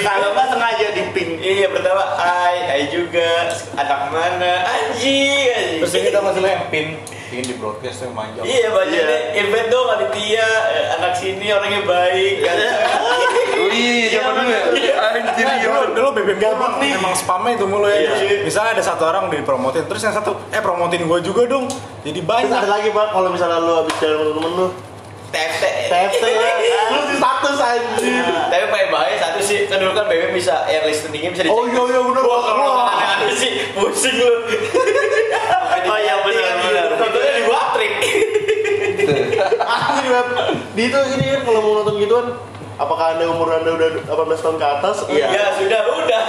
Kalau 0.00 0.34
nggak 0.34 0.48
sengaja 0.50 0.86
di 0.90 1.02
pin. 1.14 1.38
Iya 1.38 1.70
pertama, 1.70 2.02
hai, 2.16 2.58
hai 2.66 2.82
juga, 2.90 3.46
anak 3.72 4.10
mana, 4.10 4.66
anjing, 4.66 5.46
anjing. 5.48 5.78
Terus 5.78 5.94
ini 5.94 6.02
kita 6.04 6.20
masalah 6.20 6.50
yang 6.50 6.64
pin, 6.68 6.86
pin 7.28 7.40
di 7.40 7.54
broadcast 7.54 8.02
yang 8.02 8.12
panjang. 8.12 8.44
Iya 8.44 8.68
bajunya 8.68 9.06
invent 9.36 9.68
dong 9.68 9.88
Aditya 9.88 10.48
eh, 10.68 10.84
anak 10.96 11.12
sini 11.14 11.46
orangnya 11.48 11.80
baik 11.84 12.34
kan. 12.40 12.56
Wih, 13.58 14.08
zaman 14.08 14.32
dulu 14.38 14.50
ya. 14.50 14.62
Anjir, 14.98 15.44
Nah, 15.44 15.54
iya. 15.54 15.66
dulu, 15.66 15.80
dulu 15.94 16.08
BBM 16.14 16.38
gabut 16.38 16.72
nih 16.78 16.94
emang 16.94 17.14
spamnya 17.14 17.54
itu 17.54 17.66
mulu 17.66 17.86
ya. 17.86 17.96
Iya. 18.14 18.42
Misalnya 18.42 18.70
ada 18.74 18.84
satu 18.84 19.02
orang 19.02 19.28
dipromotin, 19.28 19.86
terus 19.86 20.02
yang 20.02 20.10
satu, 20.10 20.34
eh 20.48 20.58
promotin 20.58 21.02
gue 21.02 21.18
juga 21.20 21.46
dong. 21.46 21.66
Jadi 22.02 22.18
Terus 22.18 22.46
ada 22.46 22.58
banyak. 22.58 22.70
lagi 22.70 22.88
pak, 22.90 23.06
kalau 23.10 23.28
misalnya 23.30 23.58
lu 23.58 23.72
habis 23.76 23.94
jalan 23.98 24.18
sama 24.18 24.32
temen 24.34 24.52
lu, 24.54 24.66
TFT. 25.28 25.64
TFT, 25.92 26.24
lu 26.88 27.00
di 27.04 27.14
status 27.20 27.58
anjir. 27.60 28.24
Tapi 28.48 28.64
paling 28.72 28.88
bahaya 28.88 29.16
satu 29.20 29.40
sih, 29.44 29.68
kan 29.68 29.76
dulu 29.76 29.92
kan 29.92 30.08
BBM 30.08 30.32
bisa 30.32 30.64
yang 30.72 30.88
listeningnya 30.88 31.30
bisa 31.36 31.42
dicek. 31.44 31.52
Oh 31.52 31.68
iya 31.68 31.82
iya 31.84 32.00
bener. 32.00 32.22
Wah 32.24 32.40
kalau 32.40 32.68
aneh-aneh 32.88 33.36
sih 33.36 33.52
pusing 33.76 34.16
lu. 34.16 34.34
Oh 35.88 35.98
iya 36.00 36.14
benar 36.24 36.54
benar. 36.64 36.86
Contohnya 36.96 37.32
di 37.36 37.44
Watrik. 37.44 37.92
Asli 39.60 40.06
web. 40.08 40.28
Di 40.72 40.82
itu 40.88 40.98
ini 41.18 41.24
kan 41.36 41.40
kalau 41.44 41.60
mau 41.60 41.72
nonton 41.82 41.94
gituan, 42.00 42.26
apakah 42.80 43.16
anda 43.16 43.24
umur 43.28 43.52
anda 43.52 43.70
udah 43.76 43.88
18 44.08 44.44
tahun 44.44 44.56
ke 44.56 44.66
atas 44.80 44.96
Ya 45.12 45.52
sudah, 45.60 45.80
udah. 45.92 46.22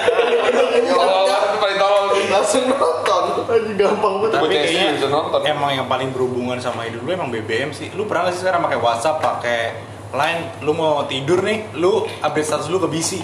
Langsung 2.27 2.67
nonton 2.67 3.23
Anjing 3.47 3.77
gampang 3.79 4.13
banget 4.19 4.31
Tapi 4.35 4.47
kayaknya 4.51 4.87
bisa 4.99 5.07
nonton. 5.07 5.39
emang 5.47 5.71
yang 5.73 5.87
paling 5.87 6.11
berhubungan 6.11 6.59
sama 6.59 6.85
hidup 6.85 7.01
lu 7.07 7.09
emang 7.15 7.31
BBM 7.31 7.71
sih. 7.71 7.89
Lu 7.95 8.03
pernah 8.05 8.27
gak 8.29 8.35
sih 8.35 8.41
sekarang 8.43 8.61
pakai 8.61 8.79
WhatsApp, 8.83 9.23
pakai 9.23 9.59
Line, 10.09 10.65
lu 10.65 10.73
mau 10.73 11.05
tidur 11.05 11.45
nih, 11.45 11.69
lu 11.77 12.01
update 12.25 12.47
status 12.49 12.65
lu 12.67 12.81
ke 12.81 12.89
BC. 12.89 13.21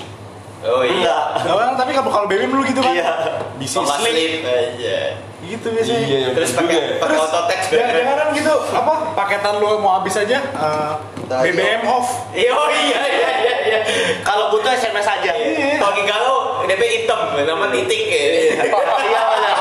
Oh 0.65 0.81
iya. 0.86 1.38
Gak 1.41 1.55
kan? 1.58 1.73
Tapi 1.77 1.91
kalau 1.93 2.10
kalau 2.10 2.27
BBM 2.29 2.53
lu 2.53 2.62
gitu 2.65 2.81
kan? 2.81 2.93
Iya. 2.93 3.13
BC 3.58 3.73
Sama 3.81 4.01
sleep. 4.01 4.13
sleep 4.13 4.43
aja. 4.45 4.97
Gitu 5.45 5.67
biasanya. 5.69 6.05
Iya, 6.05 6.17
iya. 6.17 6.29
Terus 6.34 6.51
pakai 6.58 6.97
pakai 6.97 7.17
auto 7.21 7.41
text 7.49 7.67
Jangan 7.69 7.93
jangan 7.93 8.27
gitu, 8.34 8.53
apa 8.73 8.93
paketan 9.13 9.53
lu 9.62 9.77
mau 9.77 10.01
habis 10.01 10.17
aja 10.17 10.38
eh, 10.41 10.91
BBM 11.25 11.86
off. 11.86 12.29
Iya, 12.34 12.49
oh 12.53 12.69
iya 12.69 13.01
iya 13.05 13.29
iya 13.45 13.55
iya. 13.65 13.79
Kalau 14.25 14.49
butuh 14.53 14.73
SMS 14.73 15.05
aja. 15.05 15.31
Iya. 15.38 15.77
Kalau 15.77 16.01
galau 16.01 16.35
DP 16.75 16.81
hitam 17.01 17.19
nama 17.33 17.65
titik 17.71 18.03
ya. 18.05 18.23
Iya 18.59 19.21
benar. 19.25 19.55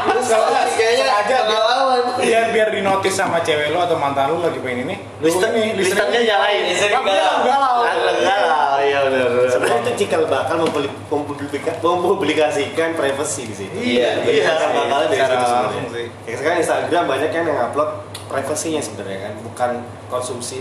Terus 0.00 0.26
kalau 0.26 0.48
kayaknya 0.72 1.04
aja 1.06 1.36
pengalaman. 1.44 2.00
biar 2.16 2.44
biar 2.50 2.68
di 2.70 2.80
notice 2.80 3.12
sama 3.14 3.40
cewek 3.40 3.68
lu 3.68 3.78
atau 3.78 3.96
mantan 3.96 4.28
lu 4.28 4.40
lagi 4.40 4.56
pengen 4.58 4.86
ini. 4.86 4.96
lu 5.20 5.28
Lister 5.28 5.52
ini, 5.52 5.76
listernya 5.76 6.20
nyalain. 6.24 6.62
Listernya 6.66 6.96
Kamu 6.96 7.08
galau. 7.10 7.36
galau. 7.44 7.76
Galau, 8.20 8.74
iya 8.80 8.98
benar. 9.04 9.28
Sebenarnya 9.46 9.80
itu 9.82 9.92
cikal 9.98 10.22
bakal 10.26 10.56
mempublik- 10.58 10.96
mempublika- 11.06 11.76
mempublikasikan 11.78 12.90
privacy 12.94 13.42
di 13.44 13.54
situ. 13.54 13.74
Iya, 13.76 14.24
Iya, 14.24 14.40
iya. 14.40 14.68
bakalnya 14.72 15.06
dari 15.06 15.20
Secara 15.20 15.28
situ 15.28 15.36
langsung 15.36 15.64
sebenarnya. 15.84 15.90
sih. 15.92 16.06
Kayak 16.24 16.36
sekarang 16.40 16.58
Instagram 16.58 17.04
banyak 17.06 17.30
kan 17.30 17.44
yang 17.44 17.58
upload 17.62 17.90
privasinya 18.26 18.80
sebenarnya 18.80 19.18
kan, 19.20 19.32
bukan 19.42 19.70
konsumsi 20.06 20.58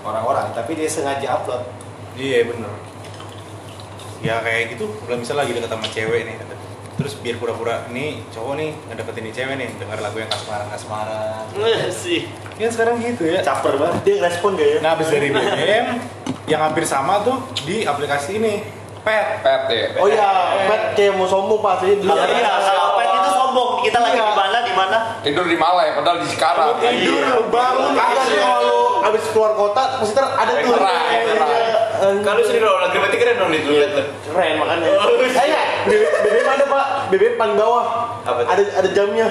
orang-orang, 0.00 0.46
tapi 0.52 0.70
dia 0.74 0.86
sengaja 0.86 1.26
upload. 1.34 1.62
Iya 2.14 2.46
bener. 2.46 2.72
Ya 4.18 4.42
kayak 4.42 4.74
gitu, 4.74 4.90
kalau 4.98 5.16
misalnya 5.16 5.46
lagi 5.46 5.52
deket 5.54 5.70
sama 5.70 5.86
cewek 5.88 6.20
nih, 6.24 6.36
terus 6.98 7.14
biar 7.16 7.38
pura-pura 7.38 7.86
ini 7.88 8.26
cowok 8.28 8.54
nih 8.54 8.70
ngedeketin 8.90 9.22
nih 9.22 9.32
cewek 9.32 9.54
nih, 9.56 9.68
denger 9.78 9.98
lagu 10.00 10.16
yang 10.16 10.26
kasmaran 10.26 10.66
kasmaran. 10.68 11.42
sih. 11.94 12.26
Ya 12.58 12.66
sekarang 12.68 12.98
gitu 12.98 13.22
ya. 13.24 13.38
Caper 13.40 13.78
banget. 13.78 14.02
dia 14.02 14.16
respon 14.20 14.58
gak 14.58 14.66
ya 14.66 14.78
Nah 14.82 14.90
abis 14.94 15.06
dari 15.06 15.30
BBM, 15.30 15.86
yang 16.46 16.60
hampir 16.60 16.82
sama 16.82 17.22
tuh 17.22 17.38
di 17.62 17.86
aplikasi 17.86 18.36
ini, 18.36 18.66
Pet. 18.98 19.40
Pet 19.40 19.62
ya. 19.70 19.86
oh 19.96 20.10
iya 20.10 20.28
pet 20.66 20.82
kayak 20.92 21.14
mau 21.14 21.24
sombong 21.24 21.62
pas 21.62 21.78
ini 21.80 21.96
dulu 21.96 22.10
Kalau 22.10 22.26
iya, 22.28 22.50
kalau 22.60 22.98
pet 22.98 23.08
itu 23.14 23.30
sombong. 23.30 23.70
Kita 23.80 23.98
lagi 24.02 24.18
Iya. 24.18 24.26
di 24.26 24.34
mana 24.34 24.58
di 24.60 24.74
mana? 24.74 24.96
Tidur 25.22 25.46
di 25.46 25.56
Malai 25.56 25.94
padahal 25.94 26.18
di 26.18 26.26
Cikarang. 26.26 26.76
Tidur, 26.76 27.46
bangun, 27.48 27.94
Kagak 27.94 28.26
kalau 28.34 28.82
abis 29.00 29.22
keluar 29.30 29.54
kota 29.54 30.02
pasti 30.02 30.12
ter 30.12 30.26
ada 30.26 30.52
tuh 30.52 30.74
Iya, 31.98 32.08
iya. 32.14 32.22
Kalau 32.22 32.40
sendiri 32.46 32.64
lagi 32.64 32.96
berarti 32.96 33.16
keren 33.18 33.36
dong 33.36 33.50
itu 33.50 33.70
lihat. 33.74 33.90
keren 34.22 34.52
makanya 34.56 34.86
Oh, 34.94 35.18
iya. 35.18 35.60
BBM 35.88 36.46
ada 36.46 36.64
pak 36.64 36.86
BBM 37.10 37.34
paling 37.34 37.56
bawah 37.58 37.84
Apa 38.22 38.40
tuh? 38.44 38.48
ada 38.48 38.62
ada 38.78 38.88
jamnya 38.94 39.26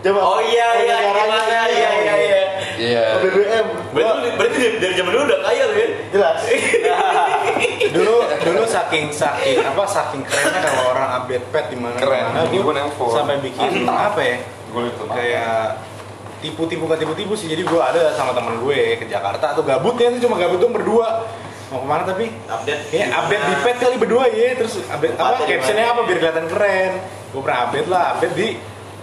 jam 0.00 0.14
Oh 0.16 0.38
iya 0.38 0.68
iya 0.80 0.96
negaranya, 1.02 1.40
gimana 1.42 1.64
iya 1.66 1.90
iya 1.92 2.14
iya. 2.14 2.42
Iya. 2.76 3.04
Oh, 3.16 3.20
BBM 3.20 3.66
Berarti 3.92 4.28
berarti 4.36 4.56
dari, 4.60 4.76
dari 4.78 4.94
zaman 4.94 5.10
dulu 5.12 5.22
udah 5.24 5.40
kaya 5.42 5.62
lu 5.66 5.74
ya. 5.74 5.88
jelas 6.12 6.38
dulu 7.96 8.14
dulu 8.44 8.62
saking 8.64 9.06
saking 9.10 9.58
apa 9.60 9.82
saking 9.84 10.22
kerennya 10.24 10.60
kalau 10.62 10.84
orang 10.92 11.08
update 11.18 11.44
pet 11.50 11.66
di 11.72 11.76
mana 11.80 11.96
Keren. 11.96 12.24
mana 12.32 12.88
sampai 12.92 13.36
bikin 13.40 13.84
apa 13.84 14.20
ya 14.20 14.36
Gue 14.66 14.92
itu 14.92 15.04
kayak 15.08 15.80
tipu-tipu 16.36 16.84
gak 16.84 17.00
tipu-tipu 17.00 17.32
sih 17.32 17.48
jadi 17.48 17.64
gue 17.64 17.80
ada 17.80 18.12
sama 18.12 18.36
temen 18.36 18.60
gue 18.60 19.00
ke 19.00 19.08
Jakarta 19.08 19.56
atau 19.56 19.64
gabutnya 19.64 20.12
itu 20.12 20.28
cuma 20.28 20.36
gabut 20.36 20.60
tuh 20.60 20.68
berdua 20.68 21.24
mau 21.66 21.80
ke 21.80 21.86
mana 21.86 22.02
tapi? 22.04 22.26
Update. 22.46 22.82
kayak 22.88 23.08
update 23.12 23.42
di 23.42 23.54
pet 23.60 23.76
kali 23.76 23.96
berdua 23.96 24.24
ya 24.28 24.54
terus 24.54 24.78
update 24.80 25.12
apa? 25.12 25.18
Tempatnya 25.18 25.42
di 25.42 25.50
captionnya 25.52 25.84
apa 25.84 26.00
biar 26.02 26.18
kelihatan 26.20 26.46
keren? 26.46 26.92
Gue 27.28 27.40
pernah 27.42 27.60
update 27.66 27.88
lah 27.88 28.02
update 28.12 28.34
di 28.34 28.48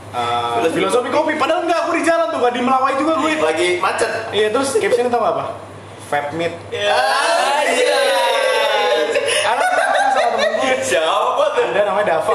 uh, 0.10 0.64
filosofi 0.68 1.10
kopi. 1.10 1.34
padahal 1.36 1.62
enggak 1.62 1.80
aku 1.84 1.92
di 1.94 2.04
jalan 2.04 2.28
tuh 2.30 2.40
gak 2.40 2.54
di 2.54 2.62
Melawai 2.62 2.94
juga 2.96 3.14
gue 3.18 3.32
Lagi 3.38 3.70
macet. 3.78 4.12
iya 4.32 4.48
terus 4.48 4.70
captionnya 4.74 5.12
tau 5.12 5.24
apa? 5.24 5.44
Vape 6.08 6.32
meet 6.34 6.54
Iya. 6.70 6.94
ada 9.44 9.66
sama 9.68 10.30
temen 10.32 10.52
gue 10.56 10.76
Siapa 10.80 11.44
tuh? 11.52 11.64
ada 11.68 11.82
namanya 11.86 12.08
Dava. 12.16 12.34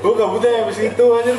Gue 0.00 0.12
gabutnya 0.14 0.64
habis 0.64 0.78
itu 0.78 1.04
anjir 1.12 1.36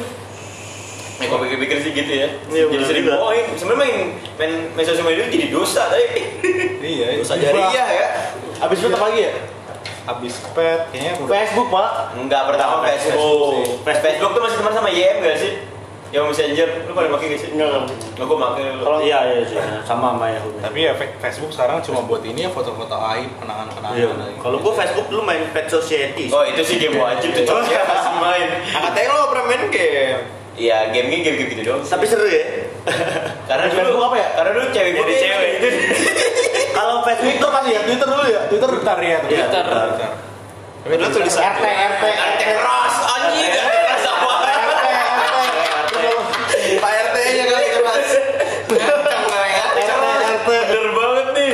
Ya, 1.22 1.28
kalau 1.28 1.42
pikir-pikir 1.42 1.78
sih 1.80 1.92
gitu 1.94 2.12
ya. 2.12 2.28
Iya, 2.48 2.64
jadi 2.68 2.84
sering 2.84 3.04
juga. 3.04 3.16
bohong. 3.16 3.46
Sebenarnya 3.54 3.80
main, 3.80 3.96
main, 4.36 4.52
main 4.74 4.86
sosial 4.86 5.06
media 5.06 5.22
itu 5.22 5.32
jadi 5.36 5.48
dosa, 5.50 5.82
tapi 5.86 6.06
iya 6.92 7.06
dosa 7.16 7.34
gibah. 7.36 7.46
jariah 7.48 7.88
ya. 7.94 8.08
abis 8.60 8.78
itu 8.78 8.88
apa 8.90 9.06
lagi 9.08 9.22
ya 9.22 9.34
abis 10.04 10.34
pet 10.52 10.82
kayaknya 10.90 11.14
udah 11.16 11.30
Facebook 11.32 11.70
pak 11.70 11.90
Enggak 12.16 12.42
pertama 12.48 12.74
Pertama 12.76 12.90
Facebook. 12.92 13.14
Facebook 13.14 13.54
Facebook, 13.80 14.02
Facebook 14.02 14.32
tuh 14.32 14.42
masih 14.44 14.58
teman 14.58 14.74
sama 14.76 14.90
YM 14.90 15.16
gak 15.20 15.38
sih? 15.38 15.54
Yang 16.12 16.24
Messenger, 16.28 16.68
lu 16.84 16.92
pada 16.92 17.08
pakai 17.08 17.26
gak 17.28 17.40
sih? 17.40 17.50
enggak 17.54 17.68
enggak 17.72 17.84
Nggak, 18.12 18.26
gue 18.28 18.38
pakai 18.38 18.62
lu. 18.68 18.82
Kalau- 18.84 19.00
Iya 19.00 19.20
iya 19.24 19.42
sih 19.44 19.56
sama 19.82 20.12
sama 20.12 20.26
ya. 20.28 20.40
Tapi 20.60 20.78
ya 20.82 20.92
Facebook 20.98 21.50
sekarang 21.50 21.78
cuma 21.80 22.02
buat 22.02 22.22
ini 22.22 22.40
ya 22.42 22.52
foto-foto 22.52 22.98
aib, 23.08 23.30
kenangan-kenangan. 23.38 23.96
Iya. 23.96 24.10
Kalau 24.36 24.58
gua 24.58 24.74
Facebook 24.76 25.08
dulu 25.08 25.22
main 25.24 25.46
Pet 25.48 25.66
Society. 25.68 26.28
Oh 26.28 26.44
itu 26.44 26.62
sih 26.62 26.78
game 26.78 26.98
wajib 26.98 27.32
tuh, 27.32 27.46
saya 27.48 27.82
masih 27.82 28.14
main. 28.20 28.48
Katanya 28.68 29.10
lo 29.12 29.30
pernah 29.30 29.46
main 29.48 29.64
game. 29.70 30.22
Iya, 30.52 30.92
game-game 30.92 31.24
game 31.24 31.48
gitu 31.48 31.64
doang. 31.64 31.82
Tapi 31.82 32.04
seru 32.04 32.28
ya. 32.28 32.44
Karena 33.50 33.72
dulu 33.72 34.04
apa 34.04 34.16
ya? 34.20 34.28
Karena 34.36 34.52
dulu 34.52 34.68
cewek 34.70 34.92
jadi 34.94 35.14
cewek. 35.16 35.52
Kalau 36.78 37.04
Facebook 37.06 37.40
Twitter 37.40 37.50
pasti 37.52 37.70
ya 37.72 37.82
Twitter 37.86 38.08
dulu 38.08 38.26
ya 38.26 38.42
Twitter 38.50 38.68
Twitter 38.68 38.98
ya, 39.00 39.08
Iya, 39.08 39.20
Twitter. 39.22 39.64
Twitter. 39.64 40.12
Tapi 40.82 40.94
Padahal 40.98 41.14
tulisan 41.14 41.42
RT 41.46 41.62
RT 41.62 42.04
RT 42.10 42.42
keras, 42.42 42.96
anjing, 43.06 43.50
RT 43.54 43.70
keras 43.70 44.04
apa? 44.10 44.34
Pak 46.82 46.92
RT 47.06 47.16
nya 47.38 47.46
kali 47.46 47.68
keras. 47.70 48.10
Ya. 48.72 48.86
Bener 50.48 50.88
banget 50.90 51.28
nih. 51.38 51.54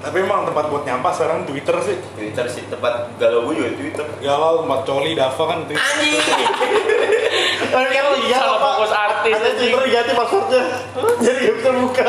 Tapi 0.00 0.16
emang 0.22 0.46
tempat 0.46 0.64
buat 0.70 0.86
nyampah 0.86 1.12
sekarang 1.12 1.38
Twitter 1.44 1.76
sih. 1.82 1.96
Twitter 2.14 2.46
sih 2.46 2.62
tempat 2.70 3.10
galau 3.18 3.50
gue 3.50 3.58
juga 3.58 3.70
Twitter. 3.74 4.06
Galau 4.22 4.62
tempat 4.62 4.80
coli, 4.86 5.12
Dava 5.18 5.44
kan 5.44 5.58
Twitter. 5.66 5.82
Anjing. 5.82 7.29
Kan 7.68 7.84
lagi 7.84 8.00
Salah 8.32 8.58
fokus 8.58 8.90
artis 8.90 9.34
Ada. 9.36 9.50
Twitter 9.52 9.82
diganti 9.84 10.12
passwordnya 10.16 10.62
Jadi 11.24 11.38
gak 11.44 11.54
bisa 11.60 11.70
buka 11.76 12.04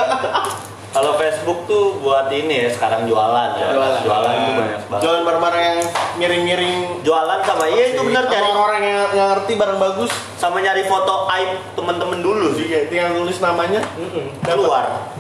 Kalau 0.92 1.16
Facebook 1.16 1.72
tuh 1.72 2.04
buat 2.04 2.28
ini 2.28 2.68
ya 2.68 2.70
sekarang 2.76 3.08
jualan 3.08 3.56
ya. 3.56 3.72
Jualan. 3.72 4.04
Jualan 4.04 4.32
tuh 4.36 4.54
banyak 4.60 4.80
banget. 4.92 5.02
Jualan 5.08 5.22
barang-barang 5.24 5.62
yang 5.64 5.80
miring-miring 6.20 6.76
Jualan 7.00 7.40
sama 7.48 7.64
iya 7.72 7.96
itu 7.96 8.02
benar 8.04 8.28
cari 8.28 8.44
orang-orang 8.44 8.82
yang, 8.84 9.00
yang 9.16 9.28
ngerti 9.32 9.56
barang 9.56 9.80
bagus 9.80 10.12
sama 10.36 10.60
nyari 10.60 10.84
foto 10.84 11.32
aib 11.32 11.64
temen-temen 11.80 12.20
dulu 12.20 12.52
sih. 12.60 12.68
Iya, 12.68 12.92
tinggal 12.92 13.24
tulis 13.24 13.40
namanya 13.40 13.80
Keluar. 14.44 15.16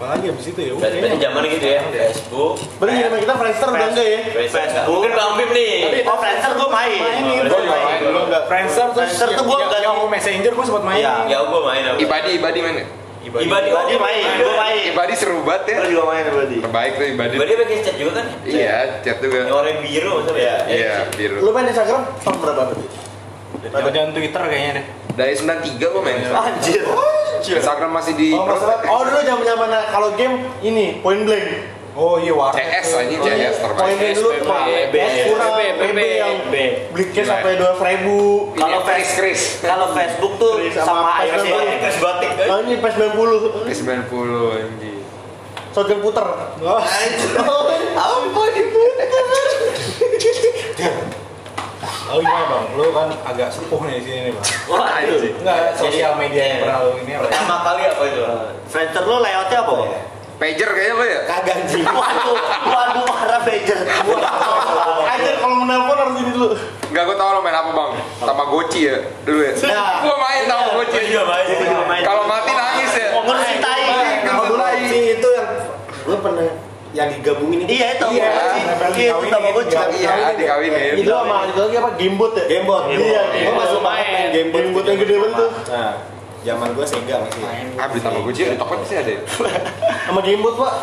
Apalagi 0.00 0.32
abis 0.32 0.46
itu 0.48 0.60
ya 0.64 0.72
udah 0.72 0.88
kayaknya. 0.88 1.20
zaman 1.20 1.42
gitu 1.44 1.66
ya, 1.68 1.80
Facebook. 1.84 2.54
Berarti 2.80 2.96
zaman 3.04 3.18
kita 3.20 3.34
Friendster 3.36 3.68
udah 3.68 3.86
enggak 3.86 4.06
ya? 4.08 4.20
Facebook. 4.48 4.88
Mungkin 4.88 5.12
Bang 5.12 5.32
Bim 5.36 5.50
nih. 5.52 5.72
Oh 6.08 6.16
Friendster 6.16 6.52
gua 6.56 6.68
main. 6.72 6.96
Main 6.96 7.20
nih, 7.20 7.36
gua 7.36 7.44
Friendster 7.44 7.60
main 7.68 7.84
main. 7.84 8.00
dulu 8.00 8.20
enggak. 8.24 8.42
Friendster 8.48 8.86
terus 8.88 8.96
Friendster 9.12 9.28
tuh 9.36 9.44
gua 9.44 9.52
yang- 9.52 9.68
ganti- 9.68 9.84
yang 9.84 10.08
Messenger 10.08 10.52
gua 10.56 10.64
sempat 10.64 10.84
main. 10.88 10.98
Iya. 10.98 11.14
Ya 11.28 11.38
gue 11.44 11.60
main 11.60 11.82
apa? 11.84 11.96
Ibadi, 12.00 12.30
ibadi 12.34 12.58
mana? 12.58 12.82
Ibadi. 13.20 13.44
Ibadi. 13.44 13.68
Ibadi 13.68 13.94
main, 14.00 14.24
gua 14.40 14.54
main. 14.58 14.82
Ibadi 14.88 15.12
seru 15.12 15.38
banget 15.44 15.62
ya. 15.68 15.76
Gua 15.76 15.88
juga 15.92 16.04
main 16.08 16.24
Ibadi. 16.24 16.56
Terbaik 16.64 16.92
tuh 16.96 17.06
ibadi. 17.06 17.34
Ibadi 17.36 17.52
pakai 17.54 17.76
chat 17.84 17.96
juga 18.00 18.12
kan? 18.16 18.26
Iya, 18.42 18.76
chat 19.04 19.16
juga. 19.20 19.38
Yang 19.44 19.52
warna 19.54 19.72
biru 19.78 20.10
maksudnya 20.16 20.40
ya? 20.40 20.56
Iya, 20.66 20.92
biru. 21.12 21.36
Lu 21.38 21.50
main 21.52 21.68
Instagram 21.68 22.02
tahun 22.18 22.36
berapa 22.40 22.62
berarti? 22.66 22.86
Jangan 23.92 24.10
Twitter 24.10 24.42
kayaknya 24.42 24.72
deh. 24.72 24.84
Dari 25.12 25.32
93 25.36 25.92
gua 25.92 26.00
main. 26.00 26.16
Anjir. 26.24 26.80
Instagram 27.42 27.90
masih 27.90 28.12
di 28.14 28.28
Oh, 28.30 28.44
masalah- 28.44 28.84
oh 28.84 29.02
dulu 29.02 29.20
zaman 29.20 29.44
zaman 29.44 29.68
kalau 29.88 30.08
game 30.14 30.34
ini 30.60 30.98
point 30.98 31.22
blank. 31.22 31.46
Oh 31.90 32.16
iya 32.16 32.30
warnet. 32.30 32.62
CS 32.62 32.88
aja 32.94 33.16
CS 33.18 33.56
Point 33.58 33.98
terbaik. 33.98 33.98
blank 33.98 34.14
dulu 34.14 34.30
PB, 34.30 34.94
PS 34.94 35.14
kurang 35.26 35.50
PB, 35.52 35.80
PB 35.82 35.98
yang 35.98 36.34
PB. 36.40 36.54
beli 36.88 37.04
case 37.04 37.16
Gila. 37.18 37.32
sampai 37.34 37.52
dua 37.58 37.72
ribu. 37.76 38.18
Kalau 38.54 38.78
Ini 38.78 38.86
Chris 38.86 38.94
Face- 39.02 39.14
Chris. 39.18 39.40
Kalau 39.60 39.86
Facebook 39.90 40.32
tuh 40.38 40.52
sama 40.70 41.10
aib 41.18 41.34
sih. 41.36 41.50
Terus 41.50 41.98
batik? 41.98 42.30
Nah 42.40 42.56
ini 42.62 42.74
PS 42.78 42.94
90 42.94 43.66
90 43.66 44.54
anjing. 44.54 44.98
shotgun 45.70 45.98
puter. 46.00 46.26
Oh. 46.62 46.82
Apa 47.90 48.42
itu? 48.54 48.82
Oh 52.10 52.18
gimana 52.18 52.44
bang? 52.50 52.64
Lu 52.74 52.90
kan 52.90 53.08
agak 53.22 53.48
sepuh 53.54 53.80
nih 53.86 53.94
di 53.98 54.02
sini 54.02 54.18
nih 54.26 54.32
bang. 54.34 54.46
Wah, 54.66 54.98
itu. 54.98 55.14
Enggak 55.38 55.78
sosial 55.78 56.18
media 56.18 56.42
yang 56.42 56.58
pernah 56.66 56.78
lu 56.82 56.90
ini 56.98 57.12
apa? 57.14 57.22
ya? 57.22 57.30
Pertama 57.30 57.56
kali 57.62 57.82
apa 57.86 58.02
itu? 58.10 58.20
Friendster 58.66 59.02
lu 59.06 59.16
layoutnya 59.22 59.58
apa, 59.62 59.72
Bang? 59.78 59.92
Pager 60.40 60.70
kayaknya 60.72 60.94
lo 60.96 61.04
ya? 61.04 61.20
Kagak 61.28 61.56
anjing. 61.62 61.84
Waduh, 62.00 62.36
waduh, 62.64 63.04
marah 63.04 63.40
pager. 63.44 63.78
Anjir 65.04 65.34
kalau 65.36 65.56
menelpon 65.62 65.96
harus 66.00 66.16
ini 66.18 66.30
dulu. 66.32 66.48
Enggak 66.90 67.02
gue 67.06 67.16
tau 67.20 67.30
lo 67.36 67.40
main 67.44 67.54
apa 67.54 67.70
bang? 67.70 67.90
Tamagotchi 68.18 68.80
ya 68.88 68.96
dulu 69.22 69.40
ya. 69.46 69.52
Nah. 69.68 70.02
Gue 70.02 70.16
main 70.16 70.42
Tamagotchi. 70.48 70.96
Gua 70.96 71.04
juga 71.06 71.22
main. 71.28 71.46
Gua. 71.46 72.02
Kalau 72.02 72.22
mati 72.26 72.52
nangis 72.56 72.92
ya. 72.98 73.08
Ngurusin 73.14 73.58
tai. 73.62 73.84
Kalau 74.26 74.42
dulu 74.50 74.64
si 74.88 74.98
itu 75.14 75.28
yang 75.30 75.48
gue 76.08 76.18
pernah 76.18 76.69
yang 76.90 77.08
digabungin 77.12 77.62
itu. 77.62 77.70
Iya 77.70 77.86
itu. 77.94 78.06
Iya, 78.12 78.28
Iya 78.90 79.10
itu 79.14 79.26
Tamagotchi. 79.28 79.76
Iya 79.96 80.34
dikawinin. 80.34 80.94
Itu 80.98 81.10
sama 81.10 81.46
itu 81.46 81.60
lagi 81.60 81.76
apa? 81.78 81.90
Gamebot 81.94 82.32
ya? 82.34 82.44
Gamebot. 82.46 82.82
Iya, 82.90 83.22
Gue 83.46 83.54
masuk 83.54 83.80
banget 83.80 84.04
main 84.04 84.26
Gamebot. 84.30 84.60
Gamebot 84.60 84.84
yang 84.84 84.98
gede 84.98 85.14
banget 85.16 85.36
tuh. 85.38 85.50
Nah, 85.70 85.92
zaman 86.40 86.68
gue 86.72 86.84
Sega 86.84 87.16
masih. 87.20 87.42
Ah 87.76 87.86
beli 87.86 88.00
Tamagotchi 88.00 88.42
di 88.44 88.56
Tokped 88.56 88.80
sih 88.84 88.96
ada. 88.96 89.10
ya? 89.10 89.20
Sama 90.10 90.20
Gamebot, 90.20 90.54
Pak. 90.56 90.74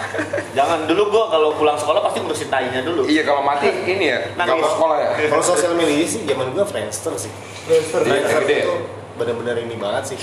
Jangan 0.53 0.79
dulu 0.85 1.03
gua 1.11 1.27
kalau 1.27 1.49
pulang 1.53 1.75
sekolah 1.75 1.99
pasti 1.99 2.23
ngurusin 2.23 2.47
tainya 2.47 2.79
dulu. 2.81 3.03
Iya 3.03 3.21
kalau 3.21 3.43
mati 3.43 3.67
ini 3.67 4.07
ya. 4.07 4.19
Gak 4.31 4.47
Nangis. 4.47 4.63
mau 4.63 4.71
sekolah 4.71 4.97
ya. 4.97 5.09
Kalau 5.27 5.43
sosial 5.43 5.75
media 5.75 6.01
sih 6.01 6.23
zaman 6.23 6.55
gue 6.55 6.63
Friendster 6.63 7.13
sih. 7.19 7.31
Friendster. 7.67 7.99
Friendster 8.01 8.41
gede. 8.41 8.57
itu 8.63 8.75
benar-benar 9.17 9.59
ini 9.59 9.75
banget 9.75 10.15
sih. 10.15 10.19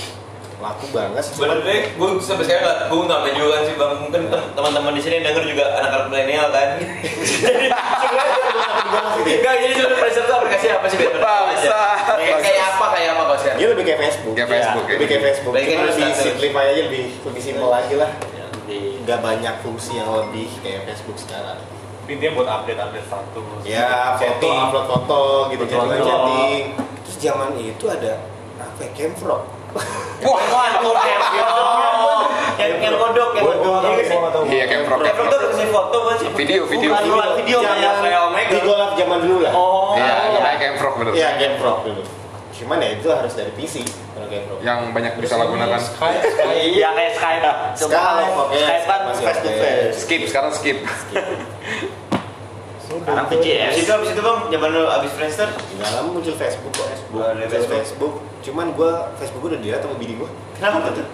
Laku 0.64 0.86
banget. 0.96 1.20
Sebenarnya 1.28 1.92
gue 1.92 2.08
sampai 2.24 2.44
sekarang 2.48 2.64
nggak, 2.64 2.78
gue 2.88 3.00
nggak 3.04 3.20
kan 3.20 3.62
sih 3.68 3.74
bang. 3.76 3.92
Mungkin 4.00 4.20
tem- 4.32 4.50
teman-teman 4.56 4.92
di 4.96 5.02
sini 5.04 5.16
denger 5.20 5.44
juga 5.44 5.64
anak-anak 5.76 6.06
milenial 6.08 6.48
kan. 6.48 6.68
jadi 7.44 7.66
Enggak, 9.24 9.54
jadi 9.60 9.72
sebenarnya 9.76 10.00
Friendster 10.00 10.24
itu 10.24 10.32
aplikasi 10.32 10.66
apa 10.72 10.86
sih? 10.88 10.98
Bangsa. 11.20 11.80
Kayak 12.40 12.64
apa 12.76 12.86
kayak 12.96 13.08
apa 13.12 13.22
kau 13.28 13.36
sekarang? 13.36 13.58
Dia 13.60 13.68
lebih 13.76 13.84
kayak 13.84 14.00
Facebook. 14.08 14.34
Kayak 14.34 14.48
Facebook, 14.48 14.84
Lebih 14.88 15.04
ya. 15.04 15.08
kayak 15.08 15.22
Facebook. 15.28 15.52
Cuma 15.52 15.68
kayak 15.68 15.84
lebih 15.84 16.08
simplify 16.16 16.64
aja 16.72 16.80
lebih 16.88 17.02
lebih 17.12 17.42
simpel 17.44 17.68
lagi 17.68 17.94
lah. 18.00 18.10
Gak 19.04 19.20
banyak 19.20 19.54
fungsi 19.60 20.00
yang 20.00 20.08
lebih 20.16 20.48
kayak 20.64 20.80
Facebook 20.88 21.18
sekarang. 21.20 21.60
Intinya 22.04 22.32
buat 22.36 22.48
update-update 22.48 23.06
status. 23.08 23.60
Ya, 23.64 24.16
foto, 24.20 24.48
upload 24.48 24.86
foto 24.92 25.22
gitu, 25.52 25.64
chatting, 25.68 26.00
foto. 26.00 26.08
chatting. 26.08 26.62
Terus 27.04 27.16
zaman 27.20 27.48
itu 27.56 27.84
ada 27.88 28.12
apa 28.64 28.80
ya, 28.80 28.90
Camfrog. 28.96 29.42
Wah, 30.24 30.40
waduh, 30.54 30.94
yang 32.54 32.72
yang 32.78 32.94
kodok, 32.94 33.30
yang 33.34 33.44
tahu, 33.60 34.42
Iya. 34.46 34.64
Iya. 34.64 34.64
Camfrog 34.70 35.00
tuh 35.02 35.38
kasih 35.50 35.66
foto 35.74 35.98
sih? 36.18 36.28
Video 36.38 36.62
video. 36.70 36.90
Bukan, 36.94 37.30
video 37.42 37.58
kayak 37.60 37.94
kayak 38.00 38.20
Omega. 38.30 38.50
Di 38.54 38.60
golf 38.62 38.90
zaman 38.94 39.18
dulu 39.22 39.38
lah. 39.42 39.52
Oh, 39.52 39.98
Iya 39.98 40.14
namanya 40.30 40.58
kayak 40.58 40.74
frog 40.78 40.94
bener. 41.02 41.12
Iya, 41.14 41.28
Camfrog 41.38 41.78
dulu. 41.86 42.02
Cuman 42.54 42.78
ya 42.78 42.88
itu 42.94 43.10
harus 43.10 43.32
dari 43.34 43.50
PC 43.58 43.82
kalau 44.14 44.26
Camfrog. 44.30 44.58
Yang 44.62 44.78
banyak 44.94 45.12
bisa 45.18 45.34
gunakan. 45.42 45.80
Skype. 45.82 46.22
Iya 46.54 46.88
kayak 46.94 47.12
Skype. 47.18 47.44
Skype, 47.74 48.34
oke. 48.38 48.54
Skype 48.54 48.84
kan 48.86 49.00
face 49.18 49.40
to 49.42 49.50
face. 49.50 49.96
Skip 50.06 50.20
sekarang 50.30 50.52
skip. 50.54 50.78
Sekarang 52.96 53.24
Abis 53.24 53.38
VCS. 53.40 53.72
itu, 53.76 53.90
abis 53.90 54.08
itu 54.10 54.20
bang, 54.20 54.38
zaman 54.48 54.68
lu 54.70 54.82
abis 54.86 55.10
Friendster, 55.12 55.48
Di 55.50 55.74
dalam 55.76 56.04
muncul 56.08 56.34
Facebook 56.34 56.72
kok. 56.72 56.86
Facebook. 56.86 57.16
Oh, 57.16 57.26
ada 57.26 57.44
Facebook. 57.44 57.74
Facebook. 57.76 58.14
Cuman 58.40 58.66
gua 58.72 58.92
Facebook 59.16 59.40
gua 59.40 59.50
udah 59.50 59.60
dilihat 59.60 59.80
sama 59.80 59.96
bini 59.96 60.14
gua. 60.14 60.28
kenapa 60.54 60.90
tuh? 60.90 61.06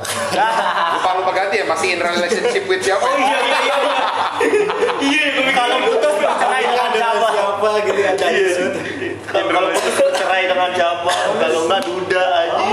Lupa 0.96 1.10
lupa 1.14 1.30
ganti 1.30 1.60
ya 1.60 1.68
masih 1.68 1.92
in 1.92 2.00
relationship 2.00 2.64
with 2.64 2.80
siapa? 2.80 3.04
Oh 3.04 3.14
iya 3.14 3.36
iya 3.38 3.58
iya. 3.60 3.76
Iya, 4.96 5.24
gue 5.36 5.52
Kalau 5.52 5.76
putus 5.84 6.14
bercerai 6.16 6.64
dengan 6.64 6.90
siapa? 6.90 7.26
Siapa 7.28 7.68
gitu 7.84 8.00
ada 8.00 8.26
di 8.26 8.42
situ. 8.48 8.80
Kalau 9.28 9.68
putus 9.68 9.94
bercerai 9.94 10.42
dengan 10.48 10.70
siapa? 10.72 11.12
Kalau 11.36 11.60
enggak 11.68 11.80
duda 11.84 12.22
aja. 12.24 12.64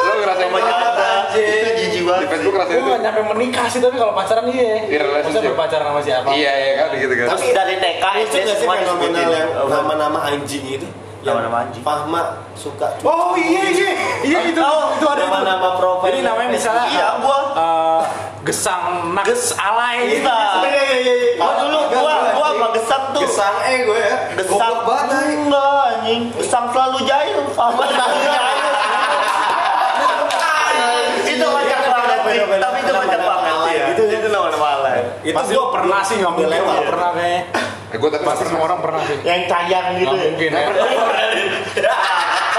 Lo 0.00 0.12
ngerasain 0.16 0.48
nyata. 0.48 1.12
Itu 1.36 1.68
jijik 2.14 2.20
Di 2.22 2.28
banget. 2.28 2.28
Facebook 2.34 2.54
Gue 2.82 2.92
itu. 2.92 3.02
nyampe 3.02 3.20
menikah 3.28 3.66
sih, 3.66 3.78
tapi 3.78 3.96
kalau 3.96 4.12
pacaran 4.12 4.44
iya. 4.46 4.62
Iya, 4.82 5.00
relationship. 5.00 5.24
Maksudnya 5.24 5.42
berpacaran 5.48 5.86
sama 5.86 6.00
siapa? 6.00 6.28
Iya 6.30 6.52
iya 6.54 6.72
kan 6.76 6.88
gitu 6.94 7.14
kan. 7.14 7.26
Terus 7.28 7.44
dari 7.50 7.74
TK 7.76 8.04
Itu 8.04 8.34
nggak 8.34 8.46
sih 8.46 8.54
semua 8.58 8.76
fenomenal 8.76 9.30
yang 9.30 9.48
nama-nama 9.66 10.18
anjing 10.24 10.64
itu? 10.70 10.88
Yang 11.22 11.26
Nama-nama 11.28 11.56
anjing. 11.62 11.82
Fahma 11.82 12.22
suka. 12.52 12.86
Oh 13.00 13.32
iya 13.34 13.62
iya 13.68 13.90
iya 14.22 14.38
itu 14.44 14.58
itu 14.58 14.66
ada 15.04 15.16
itu. 15.16 15.24
Nama-nama 15.24 15.68
profil. 15.74 16.06
Jadi 16.08 16.18
namanya 16.20 16.50
misalnya 16.50 16.84
Iya, 16.84 17.08
gua. 17.18 17.38
eh, 17.54 18.02
gesang 18.42 18.82
naks 19.12 19.54
alay. 19.54 20.18
Iya. 20.18 20.38
Iya 20.60 20.82
iya 20.90 20.96
iya. 20.98 21.14
Oh 21.38 21.52
dulu 21.58 21.78
gua 21.92 22.14
gua 22.32 22.48
sama 22.50 22.68
gesang 22.72 23.04
tuh. 23.10 23.22
Gesang 23.22 23.54
eh 23.62 23.78
gue 23.82 24.00
ya. 24.00 24.16
Gesang 24.34 24.76
banget. 24.82 25.22
enggak 25.32 25.70
anjing. 25.94 26.22
Gesang 26.34 26.64
selalu 26.68 26.98
jahil. 27.04 27.38
Sama 27.52 27.84
selalu 27.84 28.18
jahil. 28.20 28.50
itu 31.24 31.46
banyak 31.46 31.80
banget 31.86 32.18
sih. 32.18 32.26
beda-beda. 32.26 32.62
Tapi 32.62 32.78
itu 32.78 32.92
banyak 32.92 33.20
ya. 33.94 34.18
Itu 34.18 34.28
nama-nama 34.28 34.66
alay. 34.78 34.98
Itu 35.20 35.34
Pasti 35.34 35.52
gue 35.52 35.66
pernah 35.68 36.00
sih 36.00 36.16
mungkin 36.18 36.46
lewat. 36.46 36.66
nggak 36.66 36.88
pernah 36.88 37.10
kayaknya. 37.12 37.40
Eh, 37.92 37.98
gue 38.00 38.08
tapi 38.08 38.24
Pasti 38.24 38.44
semua 38.46 38.64
orang 38.64 38.80
pernah 38.80 39.00
sih. 39.04 39.16
Yang 39.20 39.40
cayang 39.46 39.86
gitu 39.94 40.08
Nggak 40.08 40.16
ya. 40.16 40.30
mungkin 40.30 40.50
ya. 40.50 40.64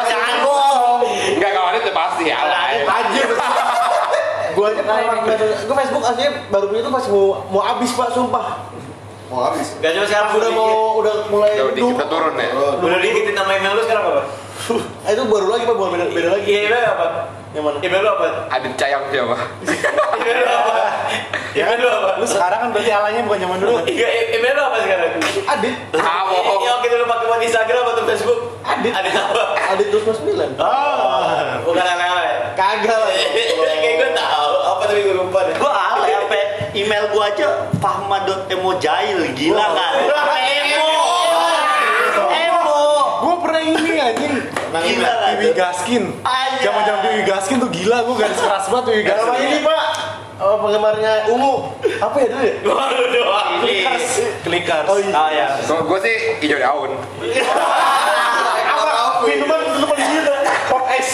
Jangan 0.04 0.36
bohong. 0.42 1.02
Enggak 1.34 1.52
kalau 1.52 1.70
itu 1.74 1.92
pasti 1.92 2.26
alay. 2.30 2.74
Anjir. 2.84 3.28
Gua 4.54 4.70
aja 4.70 4.82
pernah 4.86 5.26
gue 5.58 5.76
Facebook 5.76 6.04
aslinya 6.06 6.32
baru 6.48 6.70
punya 6.70 6.86
tuh 6.86 6.94
pas 6.94 7.06
mau 7.10 7.26
mau 7.50 7.62
habis 7.64 7.90
Pak, 7.90 8.14
sumpah. 8.14 8.70
Mau 9.26 9.42
habis. 9.42 9.74
Gak 9.82 9.98
cuma 9.98 10.06
sekarang 10.06 10.30
Udah 10.38 10.52
mau 10.54 10.70
udah 11.02 11.16
mulai 11.28 11.58
Udah 11.58 11.74
dikit 11.74 11.98
udah 11.98 12.06
turun 12.06 12.34
ya. 12.38 12.50
Udah 12.78 13.00
dikitin 13.02 13.34
nama 13.34 13.50
email 13.50 13.74
lu 13.74 13.82
sekarang 13.82 14.04
apa? 14.06 14.22
Eh, 15.04 15.12
itu 15.12 15.24
baru 15.26 15.48
lagi 15.50 15.64
Pak, 15.66 15.74
bukan 15.74 15.90
beda, 15.92 16.06
beda 16.14 16.30
lagi. 16.38 16.46
Iya, 16.46 16.80
apa? 16.86 17.08
Yang 17.54 17.64
mana? 17.70 17.78
Email 17.86 18.02
lu 18.02 18.10
apa? 18.18 18.26
Adit 18.50 18.74
cayang 18.82 19.04
siapa? 19.14 19.36
Email 20.18 20.38
lu 20.42 20.54
apa? 20.58 20.74
Email 21.54 21.78
lu 21.78 21.90
apa? 21.90 22.10
Lu 22.18 22.26
sekarang 22.26 22.60
kan 22.66 22.70
berarti 22.74 22.90
alaynya 22.90 23.22
bukan 23.30 23.40
zaman 23.46 23.58
dulu. 23.62 23.78
Iya, 23.86 24.08
email 24.34 24.54
lu 24.58 24.64
apa 24.66 24.78
sekarang? 24.82 25.10
Adit. 25.54 25.76
Ah, 26.02 26.22
bohong. 26.26 26.62
Iya, 26.66 26.74
kita 26.82 26.94
lu 26.98 27.06
pakai 27.06 27.26
buat 27.30 27.42
Instagram 27.46 27.84
atau 27.94 28.04
Facebook? 28.10 28.40
Adit. 28.66 28.92
Ada 28.98 29.10
apa? 29.14 29.44
Adit 29.78 29.88
terus 29.94 30.04
mas 30.10 30.18
sembilan. 30.18 30.50
Ah, 30.58 31.62
bukan 31.62 31.86
ale-ale. 31.86 32.58
Kagak 32.58 32.98
lah. 32.98 33.12
Kayak 33.84 33.96
gue 34.02 34.10
tahu, 34.18 34.54
apa 34.66 34.82
tapi 34.90 35.00
gue 35.06 35.16
lupa 35.16 35.40
deh. 35.46 35.56
Gua 35.62 35.72
alay 35.76 36.12
sampai 36.18 36.42
email 36.74 37.06
gua 37.14 37.30
aja 37.30 37.48
fahma.emojail 37.78 39.20
gila 39.38 39.66
kan. 39.78 39.94
Emo. 40.42 40.90
Emo. 42.34 42.82
Gue 43.22 43.36
pernah 43.46 43.62
ini 43.62 43.92
anjing. 44.02 44.34
Gila 44.74 45.14
kan? 45.22 45.32
Wiwi 45.38 45.54
Gaskin. 45.54 46.04
Anjay. 46.64 46.72
Zaman-zaman 46.72 47.00
Wiwi 47.04 47.24
Gaskin 47.28 47.58
tuh 47.60 47.70
gila, 47.70 47.98
gue 48.02 48.16
garis 48.16 48.40
keras 48.40 48.66
banget 48.66 48.86
sama 48.88 49.04
Gaskin. 49.04 49.44
ini 49.44 49.60
Pak. 49.60 49.84
Oh, 50.34 50.56
penggemarnya 50.60 51.14
Ungu. 51.30 51.56
Apa 52.00 52.16
ya 52.20 52.28
dulu 52.28 52.44
ya? 52.44 52.54
Waduh 52.66 53.08
doang. 53.12 53.52
Clickers. 53.62 54.08
Clickers. 54.44 54.88
Oh 54.88 54.98
iya. 54.98 55.12
Ah 55.14 55.30
ya. 55.30 55.48
Kalau 55.62 55.84
gue 55.86 56.00
sih 56.02 56.16
hijau 56.42 56.58
daun. 56.58 56.92
Apa? 58.66 58.92
Minuman 59.24 59.60
minuman 59.70 60.00
gila. 60.00 60.36
Pop 60.68 60.84
X. 60.90 61.06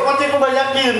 Kocek 0.00 0.32
banyakin. 0.34 0.96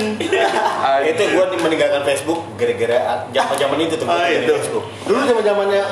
Ah, 0.79 1.01
Itu 1.01 1.23
gue 1.25 1.45
meninggalkan 1.59 2.01
Facebook 2.05 2.39
gara-gara 2.55 3.25
zaman-zaman 3.31 3.77
itu 3.81 3.95
tuh. 3.97 4.07
Ah, 4.07 4.29
itu. 4.29 4.53
Facebook. 4.53 4.85
Dulu 5.03 5.19
zaman 5.25 5.43
zamannya 5.43 5.83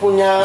punya 0.00 0.42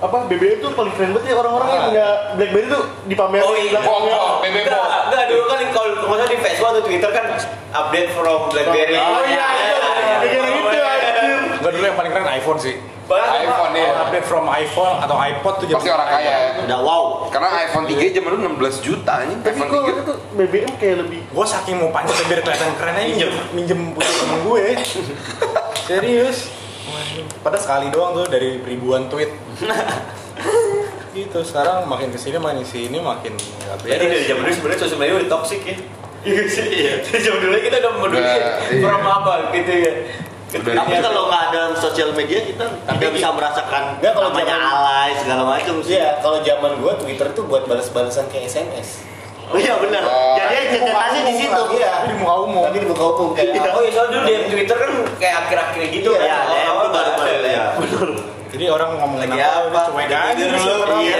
apa 0.00 0.16
BBM 0.32 0.64
tuh 0.64 0.72
paling 0.72 0.92
keren 0.96 1.12
banget 1.12 1.28
ya 1.28 1.36
orang-orang 1.36 1.68
yang 1.68 1.82
punya 1.92 2.06
BlackBerry 2.40 2.66
tuh 2.72 2.82
dipamerin 3.04 3.44
Oh 3.44 3.52
iya. 3.52 3.80
Bom, 3.84 4.00
bom, 4.08 4.30
BB 4.40 4.56
bom. 4.64 4.72
Enggak, 4.72 4.88
enggak 5.12 5.24
dulu 5.28 5.44
kan 5.44 5.58
kalau 5.76 5.90
maksudnya 6.08 6.28
di 6.32 6.38
Facebook 6.40 6.68
atau 6.72 6.82
Twitter 6.88 7.10
kan 7.12 7.24
update 7.76 8.08
from 8.16 8.40
BlackBerry. 8.48 8.96
Oh 8.96 9.24
iya, 9.28 9.46
iya. 9.60 9.76
Gara-gara 10.24 10.48
itu, 10.48 10.80
anjir. 10.80 11.38
Enggak 11.60 11.72
dulu 11.76 11.84
yang 11.84 11.98
paling 12.00 12.10
keren 12.16 12.28
iPhone 12.32 12.58
sih. 12.58 12.74
Bahkan 13.10 13.28
iPhone 13.44 13.72
ya. 13.74 13.88
Update 14.06 14.26
from 14.30 14.44
iPhone 14.48 14.94
atau 15.02 15.16
iPod 15.18 15.54
tuh 15.60 15.66
Pasti 15.68 15.90
orang 15.92 16.08
kaya 16.08 16.32
ya. 16.32 16.50
Udah 16.64 16.78
wow. 16.80 17.04
Karena 17.28 17.48
iPhone 17.68 17.84
3 17.90 18.16
zaman 18.16 18.28
dulu 18.38 18.40
16 18.56 18.86
juta 18.86 19.14
nih. 19.26 19.36
Tapi 19.42 19.52
iPhone 19.52 19.68
kok 19.68 19.80
waktu 19.82 19.92
itu 20.00 20.14
BBM 20.38 20.72
kayak 20.78 20.96
lebih 21.04 21.20
Gue 21.28 21.46
saking 21.46 21.76
mau 21.76 21.90
pancet 21.92 22.24
biar 22.24 22.40
kelihatan 22.40 22.72
keren 22.78 22.94
aja 22.96 23.04
minjem 23.04 23.30
minjem 23.52 23.80
punya 23.92 24.10
temen 24.16 24.38
gue. 24.48 24.64
Serius. 25.90 26.38
Padahal 27.40 27.60
sekali 27.60 27.86
doang 27.88 28.12
tuh 28.14 28.26
dari 28.26 28.58
ribuan 28.58 29.06
tweet. 29.06 29.30
gitu 31.10 31.42
sekarang 31.42 31.84
makin 31.84 32.08
ke 32.08 32.18
sini 32.18 32.38
makin 32.38 32.62
sini 32.62 32.96
makin 32.96 33.34
nggak 33.34 33.76
Jadi 33.82 33.90
dari 33.98 34.06
beres. 34.14 34.26
zaman 34.26 34.42
dulu 34.42 34.54
sebenarnya 34.54 34.78
sosial 34.78 34.98
media 34.98 35.14
udah 35.16 35.30
toxic 35.30 35.60
ya. 35.60 35.76
Iya 36.20 36.42
sih. 36.46 36.66
Iya. 36.70 36.92
Dari 37.02 37.20
zaman 37.20 37.40
dulu 37.40 37.56
kita 37.58 37.76
udah 37.78 37.92
peduli 37.96 38.20
ya. 38.22 38.34
iya. 38.36 38.50
From 38.78 39.02
apa 39.02 39.32
gitu 39.50 39.72
ya. 39.74 39.92
Udah. 40.50 40.72
Tapi 40.76 40.94
kalau 40.98 41.22
nggak 41.26 41.42
ada 41.48 41.62
sosial 41.74 42.10
media 42.10 42.38
kita 42.42 42.64
tidak 42.66 43.10
bisa 43.10 43.28
merasakan 43.30 43.82
Nggak, 43.98 44.12
kalau 44.12 44.28
namanya 44.30 44.46
zaman- 44.50 44.70
alay 44.72 45.10
segala 45.14 45.42
macam 45.44 45.74
sih. 45.80 45.94
Iya, 45.94 46.08
kalau 46.18 46.38
zaman 46.40 46.72
gue 46.76 46.92
Twitter 47.00 47.26
tuh 47.30 47.44
buat 47.44 47.66
balas-balasan 47.66 48.26
kayak 48.28 48.50
SMS. 48.50 48.88
Oh 49.50 49.58
iya 49.58 49.74
benar. 49.76 50.02
Oh. 50.04 50.38
Jadi 50.38 50.56
ceritanya 50.72 51.20
di 51.26 51.34
situ. 51.34 51.62
Iya. 51.74 51.92
Di 52.06 52.14
muka 52.14 52.34
umum. 52.40 52.62
Tapi 52.64 52.78
di 52.78 52.86
muka 52.86 53.04
umum 53.08 53.28
kayak 53.34 53.74
Oh 53.74 53.82
iya 53.82 53.90
soalnya 53.90 54.12
dulu 54.14 54.24
di 54.24 54.34
Twitter 54.48 54.76
kan 54.76 54.90
kayak 55.18 55.34
akhir-akhir 55.42 55.80
gitu 55.90 56.08
Iya, 56.10 56.20
kan. 56.20 56.28
ya, 56.28 56.38
Awal-awal 56.40 56.80
itu 56.80 56.90
baru 56.92 57.10
baru, 57.12 57.34
ya. 57.44 57.64
Jadi 58.50 58.64
orang 58.66 58.90
ngomongin 58.96 59.28
Lagi 59.28 59.40
apa, 59.40 59.58
apa? 59.64 59.80
cuek 59.88 60.10
aja 60.10 60.42
lu. 60.44 60.58
orang. 60.58 60.98
Iya. 61.00 61.18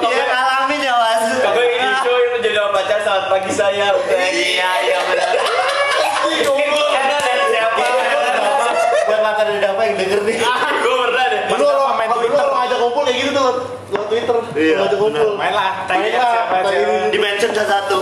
Iya 0.00 0.24
ngalamin 0.26 0.80
ya 0.80 0.94
mas. 0.94 1.22
Ini 1.40 1.88
coy 2.02 2.22
lu 2.26 2.38
jadi 2.40 2.58
pacar 2.70 2.98
selamat 3.00 3.24
pagi 3.28 3.52
saya. 3.52 3.86
Iya 3.94 4.70
iya 4.82 4.98
benar. 5.04 5.30
Karena 6.90 7.16
dari 7.18 7.44
siapa? 7.48 7.84
buat 9.02 9.20
makan 9.22 9.46
udah 9.54 9.70
apa 9.70 9.82
yang 9.84 9.96
denger 9.96 10.20
nih. 10.22 10.36
Gue 10.80 10.94
pernah 11.00 11.24
deh. 11.26 11.40
Dulu 11.50 11.66
ngumpul 12.80 13.02
kayak 13.02 13.16
gitu 13.20 13.30
tuh 13.30 13.46
lewat 13.90 14.06
Twitter. 14.06 14.36
Iya, 14.52 14.74
Ngajak 14.78 14.98
ngumpul. 14.98 15.30
Main 15.34 15.52
lah, 15.52 15.70
Main 15.84 16.02
ya, 16.06 16.18
lah. 16.18 17.08
Di 17.08 17.18
mention 17.18 17.50
satu-satu. 17.50 17.98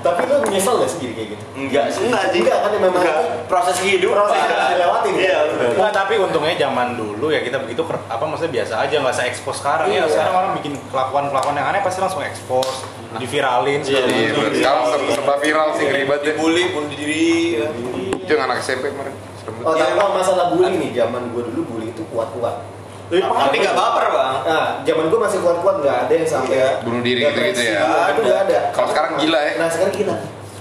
Tapi 0.00 0.24
lu 0.24 0.40
menyesal 0.42 0.80
gak 0.80 0.88
sih 0.88 0.98
jadi 0.98 1.12
kayak 1.14 1.28
gitu? 1.30 1.44
Enggak 1.54 1.84
sih. 1.90 2.00
Enggak 2.02 2.24
sih. 2.28 2.40
Enggak 2.40 2.58
kan 2.58 2.70
memang 2.72 2.92
Enggak. 2.94 3.16
Proses 3.46 3.76
kehidupan. 3.78 4.16
proses 4.16 4.36
yang 4.38 4.48
harus 4.48 4.68
dilewatin. 4.70 5.12
Iya. 5.14 5.38
Enggak, 5.70 5.92
tapi 5.92 6.14
untungnya 6.16 6.54
zaman 6.58 6.88
dulu 6.94 7.26
ya 7.28 7.40
kita 7.40 7.56
begitu 7.58 7.82
ker- 7.82 8.06
apa 8.06 8.24
maksudnya 8.24 8.52
biasa 8.54 8.74
aja 8.80 8.94
nggak 8.96 9.12
se 9.12 9.22
expose 9.26 9.60
sekarang 9.60 9.88
ya. 9.88 10.00
Iya. 10.00 10.04
Sekarang 10.08 10.34
orang 10.34 10.52
bikin 10.56 10.72
kelakuan-kelakuan 10.88 11.54
yang 11.54 11.68
aneh 11.68 11.80
pasti 11.80 12.00
langsung 12.00 12.22
expose, 12.22 12.72
diviralin 13.14 13.80
segala 13.80 14.06
Iya, 14.06 14.16
macam. 14.32 14.40
bener. 14.40 14.52
sekarang 14.56 14.82
serba 15.10 15.34
viral 15.36 15.68
sih 15.74 15.86
ribet 15.86 16.20
ya. 16.22 16.32
Bully 16.34 16.62
bunuh 16.70 16.88
diri. 16.90 17.28
ya. 17.54 17.68
Itu 18.14 18.30
yang 18.30 18.44
anak 18.46 18.56
SMP 18.60 18.88
kemarin. 18.88 19.12
Oh, 19.60 19.74
tapi 19.74 19.92
kalau 19.92 20.12
masalah 20.14 20.44
bully 20.48 20.72
nih, 20.78 20.90
zaman 20.94 21.28
gue 21.28 21.42
dulu 21.44 21.60
bully 21.66 21.86
itu 21.90 22.00
kuat-kuat. 22.08 22.79
Tapi 23.10 23.18
Tapi 23.20 23.56
nggak 23.58 23.74
baper 23.74 24.06
bang. 24.08 24.34
Nah, 24.40 24.64
zaman 24.80 25.04
gue 25.10 25.18
masih 25.18 25.38
kuat-kuat, 25.40 25.76
nggak 25.82 25.96
ada 26.06 26.12
yang 26.14 26.24
sampai 26.24 26.78
Bunuh 26.80 27.02
diri 27.02 27.20
gitu-gitu 27.20 27.62
ya. 27.68 27.82
Itu 28.08 28.20
nggak 28.22 28.40
ada. 28.46 28.58
Kalau 28.70 28.88
sekarang 28.88 29.12
gila 29.18 29.38
ya. 29.40 29.52
Nah, 29.58 29.68
sekarang 29.68 29.92
gila. 29.92 30.14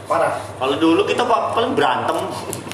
Parah. 0.04 0.34
Kalau 0.58 0.76
dulu 0.76 1.02
kita 1.06 1.22
pa- 1.22 1.54
paling 1.54 1.78
berantem. 1.78 2.18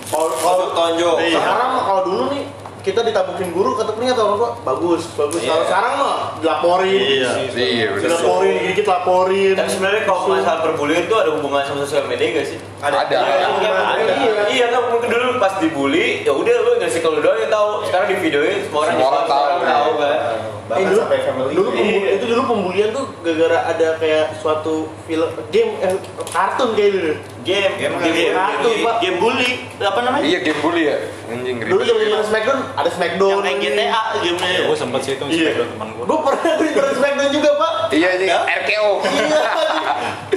Kalau 0.05 0.31
kalau 0.33 0.65
Tonjok. 0.71 1.15
Iya. 1.19 1.37
sekarang 1.37 1.69
mah 1.71 1.83
kalau 1.83 2.01
dulu 2.03 2.23
nih 2.31 2.43
kita 2.85 3.01
ditabukin 3.01 3.49
guru 3.49 3.73
kata 3.73 3.91
peringatan 3.91 4.21
orang 4.23 4.37
tua 4.37 4.51
bagus 4.61 5.09
bagus 5.11 5.41
Iya. 5.41 5.49
kalau 5.49 5.63
sekarang 5.65 5.93
mah 5.97 6.15
dilaporin 6.37 6.93
Iya. 6.93 7.31
Iya, 7.49 7.85
bener. 7.89 8.01
dilaporin 8.05 8.55
dikit 8.69 8.85
laporin 8.85 9.53
Tapi 9.55 9.67
sebenarnya 9.67 10.01
kalau 10.05 10.21
masalah 10.27 10.59
perbulian 10.61 11.01
itu 11.01 11.15
ada 11.15 11.29
hubungan 11.31 11.61
sama 11.61 11.81
sosial 11.81 12.05
media 12.05 12.27
gak 12.31 12.45
sih? 12.45 12.57
Ada. 12.77 12.97
Iya, 13.01 13.17
Ada. 13.17 13.47
iya, 13.57 13.71
ada. 13.73 14.13
iya, 14.13 14.31
iya 14.47 14.65
kan 14.69 14.81
mungkin 14.87 15.09
dulu 15.09 15.33
pas 15.35 15.57
dibully, 15.57 16.21
ya 16.21 16.31
udah 16.31 16.53
lu 16.61 16.71
nggak 16.77 16.87
sih 16.87 17.01
kalau 17.01 17.17
doang 17.17 17.35
yang 17.35 17.49
tahu. 17.49 17.69
Sekarang 17.83 18.07
di 18.07 18.17
videoin 18.19 18.57
semua 18.61 18.79
orang 18.83 18.93
Semua 18.93 19.09
orang 19.09 19.25
tahu. 19.25 19.45
tahu 19.65 19.91
kan. 19.97 20.17
Bahkan 20.65 20.77
Eh, 20.77 20.85
dulu, 20.87 20.99
sampai 20.99 21.19
family. 21.21 21.51
dulu 21.51 21.69
Iya. 21.71 22.09
itu 22.11 22.25
dulu 22.27 22.41
pembulian 22.47 22.89
tuh 22.91 23.05
gara-gara 23.19 23.59
ada 23.67 23.87
kayak 23.95 24.25
suatu 24.35 24.75
film 25.03 25.29
game 25.49 25.71
eh, 25.79 25.93
kartun 26.27 26.69
kayak 26.73 26.91
dulu 26.91 27.13
Game, 27.43 27.73
Game, 27.75 27.93
game, 27.95 28.09
game, 28.11 28.33
kartun 28.33 28.71
game, 28.71 28.81
pak 28.83 28.95
game 28.99 29.17
bully. 29.19 29.51
Apa 29.79 29.99
namanya? 30.01 30.23
Iya 30.23 30.39
game 30.41 30.59
bully 30.59 30.83
ya. 30.83 30.97
Anjing 31.25 31.57
dulu 31.59 31.75
ribet. 31.75 31.87
zaman 31.87 32.05
zaman 32.07 32.25
Smackdown 32.25 32.59
ada 32.71 32.89
Smackdown 32.89 33.31
Yang 33.35 33.43
kayak 33.43 33.57
GTA 33.57 34.01
gamenya. 34.15 34.47
Ya, 34.47 34.61
gue 34.63 34.77
sempet 34.77 34.99
sih 35.01 35.11
itu 35.11 35.23
Iya. 35.25 35.33
Smackdown 35.51 35.69
teman 35.71 35.87
gue. 35.91 36.03
gue 36.05 36.19
pernah 36.21 36.51
gue 36.55 36.93
Smackdown 36.93 37.29
juga 37.31 37.49
pak 37.55 37.71
Iya 37.91 38.07
anjing 38.11 38.29
RKO. 38.31 38.91
iya 39.03 39.41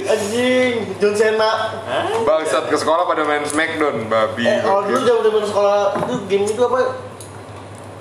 anjing 0.09 0.73
John 0.97 1.15
Cena 1.15 1.51
Bangsat 2.23 2.65
ke 2.67 2.77
sekolah 2.77 3.05
pada 3.05 3.23
main 3.23 3.43
Smackdown 3.43 3.97
babi. 4.07 4.43
eh 4.43 4.59
kalau 4.59 4.83
dulu 4.83 5.01
zaman 5.03 5.23
zaman 5.23 5.43
sekolah 5.45 5.79
itu 5.99 6.15
game 6.27 6.45
itu 6.45 6.63
apa 6.63 6.81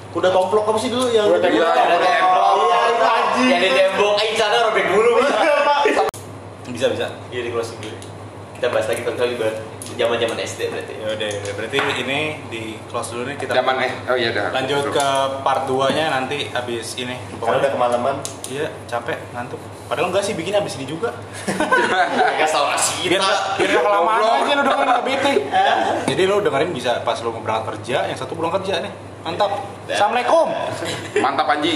udah 0.10 0.32
tomplok 0.32 0.65
apa 0.65 0.78
sih 0.78 0.89
dulu 0.89 1.06
yang 1.08 1.28
Kuda 1.28 1.43
Iya, 1.43 1.52
Iya, 1.52 1.67
tembok. 2.00 2.56
iya 2.58 2.80
itu 2.88 3.06
anjing 3.06 3.47
Yang 3.47 3.62
di 3.62 3.71
tembok, 3.71 4.13
eh 4.17 4.30
sana 4.34 4.58
robek 4.63 4.86
dulu. 4.88 5.12
Iya, 5.19 5.56
Pak. 5.62 5.78
Bisa 6.67 6.86
bisa. 6.88 7.06
Iya 7.28 7.41
di 7.43 7.52
closing 7.52 7.78
dulu. 7.78 7.97
Kita 8.56 8.67
bahas 8.67 8.86
lagi 8.88 9.02
kalau 9.04 9.17
di 9.19 9.38
zaman 9.98 10.18
zaman 10.22 10.38
SD 10.38 10.62
berarti. 10.70 10.94
Ya 11.02 11.08
udah, 11.10 11.30
udah. 11.42 11.54
berarti 11.58 11.78
ini 12.06 12.20
di 12.54 12.64
close 12.88 13.10
dulu 13.18 13.24
nih 13.28 13.36
kita. 13.42 13.52
Zaman 13.58 13.76
eh 13.82 13.92
oh 14.14 14.18
iya 14.18 14.30
dah. 14.30 14.54
Lanjut 14.54 14.94
ke 14.94 15.08
part 15.42 15.66
2-nya 15.66 16.06
nanti 16.14 16.48
habis 16.54 16.94
ini. 17.02 17.18
Karena 17.42 17.58
udah 17.66 17.72
kemalaman. 17.74 18.16
Iya, 18.48 18.72
capek, 18.88 19.18
ngantuk. 19.34 19.60
Padahal 19.90 20.14
enggak 20.14 20.24
sih 20.24 20.38
bikin 20.38 20.54
habis 20.56 20.78
ini 20.78 20.86
juga. 20.88 21.12
Agak 22.38 22.48
salah 22.48 22.78
sih 22.80 23.10
Biar 23.10 23.20
kita. 23.20 23.36
biar 23.60 23.82
kelamaan 23.84 24.20
aja 24.24 24.54
lu 24.54 24.64
dengerin 24.64 24.88
nggak 24.88 25.04
bete. 25.04 25.34
Jadi 26.08 26.22
lu 26.24 26.36
dengerin 26.46 26.72
bisa 26.72 26.92
pas 27.02 27.18
lu 27.20 27.34
mau 27.34 27.42
berangkat 27.42 27.66
kerja, 27.76 27.98
yang 28.08 28.18
satu 28.20 28.38
pulang 28.38 28.54
kerja 28.54 28.80
nih. 28.86 28.94
Mantap. 29.28 29.52
Assalamualaikum. 29.92 30.48
Mantap 31.20 31.48
anjing. 31.52 31.76